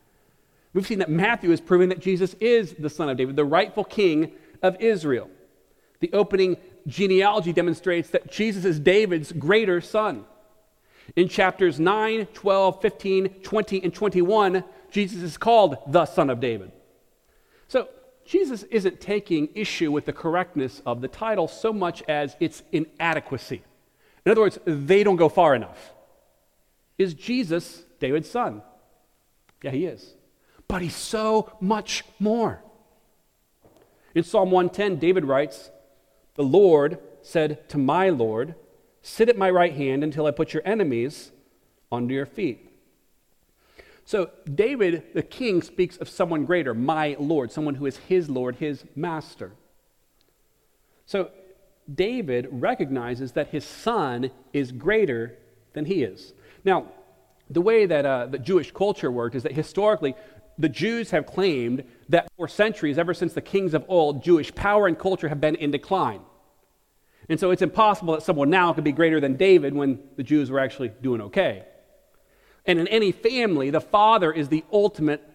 we've 0.71 0.87
seen 0.87 0.99
that 0.99 1.09
Matthew 1.09 1.51
is 1.51 1.59
proving 1.59 1.89
that 1.89 1.99
Jesus 1.99 2.35
is 2.35 2.73
the 2.73 2.89
son 2.89 3.09
of 3.09 3.17
David, 3.17 3.35
the 3.35 3.43
rightful 3.43 3.83
king 3.83 4.31
of 4.61 4.79
Israel. 4.79 5.29
The 5.99 6.13
opening 6.13 6.57
genealogy 6.87 7.51
demonstrates 7.51 8.09
that 8.11 8.31
Jesus 8.31 8.65
is 8.65 8.79
David's 8.79 9.31
greater 9.31 9.81
son. 9.81 10.25
In 11.15 11.27
chapters 11.27 11.79
9, 11.79 12.27
12, 12.33 12.81
15, 12.81 13.29
20, 13.29 13.83
and 13.83 13.93
21, 13.93 14.63
Jesus 14.89 15.21
is 15.21 15.37
called 15.37 15.77
the 15.87 16.05
Son 16.05 16.29
of 16.29 16.39
David. 16.39 16.71
So 17.67 17.87
Jesus 18.25 18.63
isn't 18.63 19.01
taking 19.01 19.49
issue 19.53 19.91
with 19.91 20.05
the 20.05 20.13
correctness 20.13 20.81
of 20.85 21.01
the 21.01 21.07
title 21.07 21.47
so 21.47 21.73
much 21.73 22.03
as 22.07 22.35
its 22.39 22.63
inadequacy. 22.71 23.61
In 24.25 24.31
other 24.31 24.41
words, 24.41 24.59
they 24.65 25.03
don't 25.03 25.17
go 25.17 25.29
far 25.29 25.55
enough. 25.55 25.91
Is 26.97 27.13
Jesus 27.13 27.83
David's 27.99 28.29
son? 28.29 28.61
Yeah, 29.61 29.71
he 29.71 29.85
is. 29.85 30.13
But 30.67 30.81
he's 30.81 30.95
so 30.95 31.51
much 31.59 32.03
more. 32.19 32.63
In 34.15 34.23
Psalm 34.23 34.51
110, 34.51 34.99
David 34.99 35.25
writes, 35.25 35.71
The 36.35 36.43
Lord 36.43 36.99
said 37.21 37.67
to 37.69 37.77
my 37.77 38.09
Lord, 38.09 38.55
Sit 39.03 39.27
at 39.29 39.37
my 39.37 39.49
right 39.49 39.73
hand 39.73 40.03
until 40.03 40.25
I 40.25 40.31
put 40.31 40.53
your 40.53 40.63
enemies 40.65 41.31
under 41.91 42.13
your 42.13 42.25
feet. 42.25 42.69
So, 44.05 44.31
David, 44.53 45.03
the 45.13 45.21
king, 45.21 45.61
speaks 45.61 45.97
of 45.97 46.09
someone 46.09 46.45
greater, 46.45 46.73
my 46.73 47.15
Lord, 47.19 47.51
someone 47.51 47.75
who 47.75 47.85
is 47.85 47.97
his 47.97 48.29
Lord, 48.29 48.55
his 48.55 48.85
master. 48.95 49.51
So, 51.05 51.31
David 51.93 52.47
recognizes 52.49 53.33
that 53.33 53.49
his 53.49 53.65
son 53.65 54.31
is 54.53 54.71
greater 54.71 55.37
than 55.73 55.85
he 55.85 56.03
is. 56.03 56.33
Now, 56.63 56.87
the 57.49 57.61
way 57.61 57.85
that 57.85 58.05
uh, 58.05 58.27
the 58.27 58.39
Jewish 58.39 58.71
culture 58.71 59.11
worked 59.11 59.35
is 59.35 59.43
that 59.43 59.51
historically, 59.51 60.15
the 60.57 60.69
Jews 60.69 61.11
have 61.11 61.25
claimed 61.25 61.83
that 62.09 62.29
for 62.37 62.47
centuries, 62.47 62.97
ever 62.97 63.13
since 63.13 63.33
the 63.33 63.41
kings 63.41 63.73
of 63.73 63.83
old, 63.87 64.23
Jewish 64.23 64.53
power 64.55 64.87
and 64.87 64.97
culture 64.97 65.27
have 65.27 65.41
been 65.41 65.55
in 65.55 65.71
decline. 65.71 66.21
And 67.33 67.39
so 67.39 67.49
it's 67.49 67.63
impossible 67.63 68.13
that 68.13 68.21
someone 68.21 68.51
now 68.51 68.73
could 68.73 68.83
be 68.83 68.91
greater 68.91 69.19
than 69.19 69.37
David 69.37 69.73
when 69.73 69.97
the 70.17 70.21
Jews 70.21 70.51
were 70.51 70.59
actually 70.59 70.89
doing 71.01 71.19
okay. 71.19 71.65
And 72.63 72.77
in 72.77 72.87
any 72.89 73.11
family, 73.11 73.71
the 73.71 73.81
father 73.81 74.31
is 74.31 74.49
the 74.49 74.63
ultimate 74.71 75.27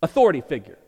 authority 0.00 0.42
figure. 0.42 0.78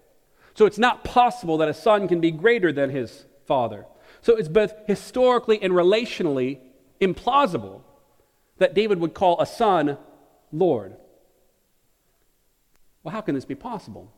So 0.54 0.66
it's 0.66 0.78
not 0.78 1.02
possible 1.02 1.58
that 1.58 1.68
a 1.68 1.74
son 1.74 2.06
can 2.06 2.20
be 2.20 2.30
greater 2.30 2.70
than 2.70 2.90
his 2.90 3.24
father. 3.46 3.86
So 4.22 4.36
it's 4.36 4.46
both 4.46 4.72
historically 4.86 5.60
and 5.60 5.72
relationally 5.72 6.60
implausible 7.00 7.80
that 8.58 8.72
David 8.72 9.00
would 9.00 9.14
call 9.14 9.40
a 9.40 9.46
son 9.46 9.98
Lord. 10.52 10.94
Well, 13.02 13.10
how 13.10 13.20
can 13.20 13.34
this 13.34 13.44
be 13.44 13.56
possible? 13.56 14.12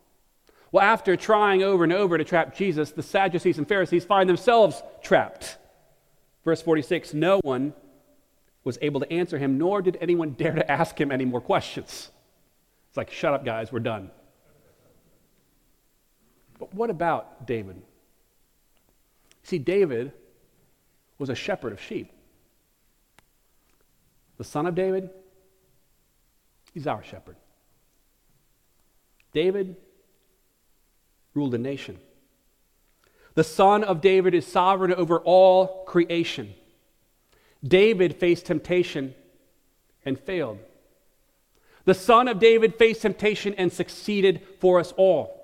Well, 0.72 0.85
after 0.85 1.16
trying 1.16 1.62
over 1.62 1.85
and 1.85 1.92
over 1.94 2.18
to 2.18 2.25
trap 2.25 2.55
Jesus, 2.55 2.90
the 2.90 3.03
Sadducees 3.03 3.57
and 3.57 3.66
Pharisees 3.66 4.05
find 4.05 4.29
themselves 4.29 4.83
trapped. 5.03 5.57
Verse 6.44 6.62
46 6.62 7.14
No 7.14 7.40
one 7.42 7.72
was 8.64 8.78
able 8.83 9.00
to 9.00 9.12
answer 9.12 9.38
him, 9.38 9.59
nor 9.59 9.83
did 9.83 9.98
anyone 10.00 10.31
dare 10.38 10.55
to 10.55 10.70
ask 10.70 11.00
him 11.00 11.11
any 11.11 11.24
more 11.24 11.40
questions. 11.40 12.11
It's 12.88 12.96
like, 12.96 13.11
shut 13.11 13.33
up, 13.33 13.44
guys, 13.44 13.72
we're 13.72 13.81
done. 13.81 14.11
But 16.59 16.74
what 16.74 16.90
about 16.90 17.46
David? 17.46 17.81
See, 19.42 19.59
David 19.59 20.12
was 21.18 21.31
a 21.31 21.35
shepherd 21.35 21.72
of 21.72 21.81
sheep. 21.81 22.12
The 24.38 24.44
son 24.44 24.66
of 24.66 24.74
David, 24.74 25.11
he's 26.72 26.87
our 26.87 27.02
shepherd. 27.02 27.37
David 29.33 29.76
ruled 31.35 31.55
a 31.55 31.59
nation. 31.59 31.98
The 33.35 33.45
son 33.45 33.83
of 33.85 34.01
David 34.01 34.35
is 34.35 34.47
sovereign 34.47 34.92
over 34.92 35.18
all 35.18 35.85
creation. 35.85 36.55
David 37.64 38.16
faced 38.16 38.47
temptation 38.47 39.14
and 40.05 40.18
failed. 40.18 40.59
The 41.85 41.95
son 41.95 42.29
of 42.29 42.38
David 42.38 42.77
faced 42.77 43.03
temptation 43.03 43.55
and 43.55 43.73
succeeded 43.73 44.42
for 44.61 44.79
us 44.79 44.92
all. 44.97 45.38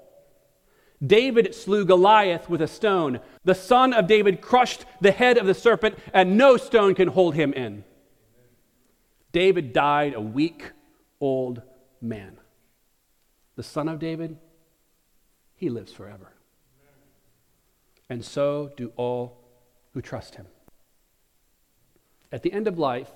David 1.05 1.55
slew 1.55 1.85
Goliath 1.85 2.51
with 2.51 2.61
a 2.61 2.67
stone. 2.67 3.21
The 3.45 3.55
son 3.55 3.93
of 3.93 4.07
David 4.07 4.41
crushed 4.41 4.85
the 5.01 5.13
head 5.13 5.39
of 5.39 5.47
the 5.47 5.55
serpent, 5.55 5.97
and 6.13 6.37
no 6.37 6.57
stone 6.57 6.95
can 6.95 7.09
hold 7.09 7.35
him 7.35 7.53
in. 7.53 7.85
David 9.31 9.73
died 9.73 10.15
a 10.15 10.21
weak 10.21 10.73
old 11.21 11.63
man. 12.01 12.39
The 13.57 13.63
son 13.63 13.89
of 13.89 13.99
David, 13.99 14.39
he 15.55 15.69
lives 15.71 15.93
forever. 15.93 16.33
And 18.11 18.25
so 18.25 18.73
do 18.77 18.93
all 18.97 19.39
who 19.93 20.01
trust 20.01 20.37
him. 20.37 20.47
At 22.33 22.43
the 22.43 22.53
end 22.53 22.67
of 22.67 22.79
life, 22.79 23.11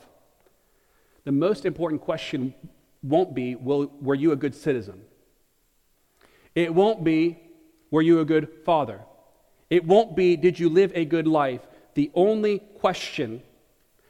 the 1.25 1.33
most 1.33 1.65
important 1.65 2.01
question 2.01 2.55
won't 3.03 3.35
be, 3.35 3.55
will, 3.55 3.93
were 4.01 4.15
you 4.15 4.33
a 4.33 4.37
good 4.37 4.55
citizen? 4.55 5.03
It 6.55 6.75
won't 6.75 7.05
be, 7.05 7.39
were 7.91 8.03
you 8.03 8.21
a 8.21 8.25
good 8.25 8.49
father? 8.65 9.01
It 9.71 9.85
won't 9.85 10.17
be, 10.17 10.37
did 10.37 10.59
you 10.59 10.69
live 10.69 10.93
a 10.95 11.05
good 11.05 11.27
life? 11.27 11.61
The 11.95 12.11
only 12.15 12.59
question 12.59 13.43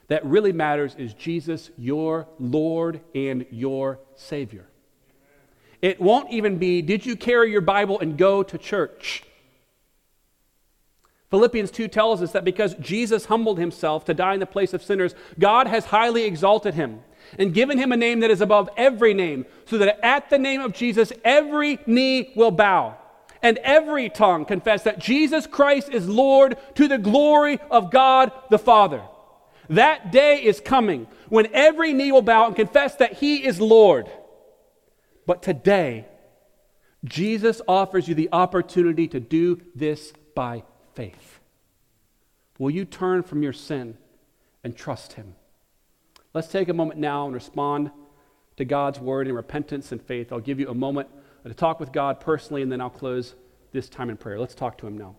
that 0.08 0.24
really 0.26 0.52
matters 0.52 0.94
is 0.96 1.14
Jesus, 1.14 1.70
your 1.76 2.26
Lord 2.38 3.00
and 3.14 3.46
your 3.50 3.98
Savior. 4.14 4.66
It 5.80 6.00
won't 6.00 6.30
even 6.30 6.58
be, 6.58 6.82
did 6.82 7.06
you 7.06 7.16
carry 7.16 7.50
your 7.50 7.60
Bible 7.60 7.98
and 8.00 8.16
go 8.16 8.42
to 8.42 8.58
church? 8.58 9.24
Philippians 11.32 11.70
2 11.70 11.88
tells 11.88 12.20
us 12.20 12.32
that 12.32 12.44
because 12.44 12.74
Jesus 12.74 13.24
humbled 13.24 13.58
himself 13.58 14.04
to 14.04 14.12
die 14.12 14.34
in 14.34 14.40
the 14.40 14.44
place 14.44 14.74
of 14.74 14.82
sinners, 14.82 15.14
God 15.38 15.66
has 15.66 15.86
highly 15.86 16.24
exalted 16.24 16.74
him 16.74 17.00
and 17.38 17.54
given 17.54 17.78
him 17.78 17.90
a 17.90 17.96
name 17.96 18.20
that 18.20 18.30
is 18.30 18.42
above 18.42 18.68
every 18.76 19.14
name, 19.14 19.46
so 19.64 19.78
that 19.78 20.04
at 20.04 20.28
the 20.28 20.38
name 20.38 20.60
of 20.60 20.74
Jesus 20.74 21.10
every 21.24 21.78
knee 21.86 22.34
will 22.36 22.50
bow 22.50 22.98
and 23.40 23.56
every 23.62 24.10
tongue 24.10 24.44
confess 24.44 24.82
that 24.82 24.98
Jesus 24.98 25.46
Christ 25.46 25.88
is 25.88 26.06
Lord 26.06 26.58
to 26.74 26.86
the 26.86 26.98
glory 26.98 27.58
of 27.70 27.90
God 27.90 28.30
the 28.50 28.58
Father. 28.58 29.00
That 29.70 30.12
day 30.12 30.36
is 30.44 30.60
coming 30.60 31.06
when 31.30 31.48
every 31.54 31.94
knee 31.94 32.12
will 32.12 32.20
bow 32.20 32.48
and 32.48 32.54
confess 32.54 32.96
that 32.96 33.14
he 33.14 33.42
is 33.42 33.58
Lord. 33.58 34.12
But 35.26 35.42
today, 35.42 36.06
Jesus 37.06 37.62
offers 37.66 38.06
you 38.06 38.14
the 38.14 38.28
opportunity 38.32 39.08
to 39.08 39.18
do 39.18 39.62
this 39.74 40.12
by 40.34 40.64
faith? 40.94 41.40
Will 42.59 42.70
you 42.70 42.85
turn 42.85 43.22
from 43.22 43.42
your 43.42 43.52
sin 43.52 43.96
and 44.62 44.76
trust 44.76 45.14
Him? 45.14 45.35
Let's 46.35 46.48
take 46.48 46.69
a 46.69 46.75
moment 46.75 47.00
now 47.00 47.27
and 47.27 47.35
respond 47.35 47.90
to 48.56 48.64
God's 48.64 48.98
word 48.98 49.29
in 49.29 49.35
repentance 49.35 49.92
and 49.92 50.00
faith. 50.00 50.33
I'll 50.33 50.40
give 50.40 50.60
you 50.60 50.69
a 50.69 50.75
moment 50.75 51.08
to 51.44 51.54
talk 51.54 51.81
with 51.81 51.92
God 51.92 52.21
personally, 52.21 52.62
and 52.62 52.71
then 52.71 52.81
I'll 52.81 52.90
close 52.90 53.35
this 53.73 53.88
time 53.88 54.10
in 54.10 54.16
prayer. 54.16 54.38
Let's 54.38 54.54
talk 54.54 54.79
to 54.79 54.87
Him 54.87 54.96
now. 54.96 55.16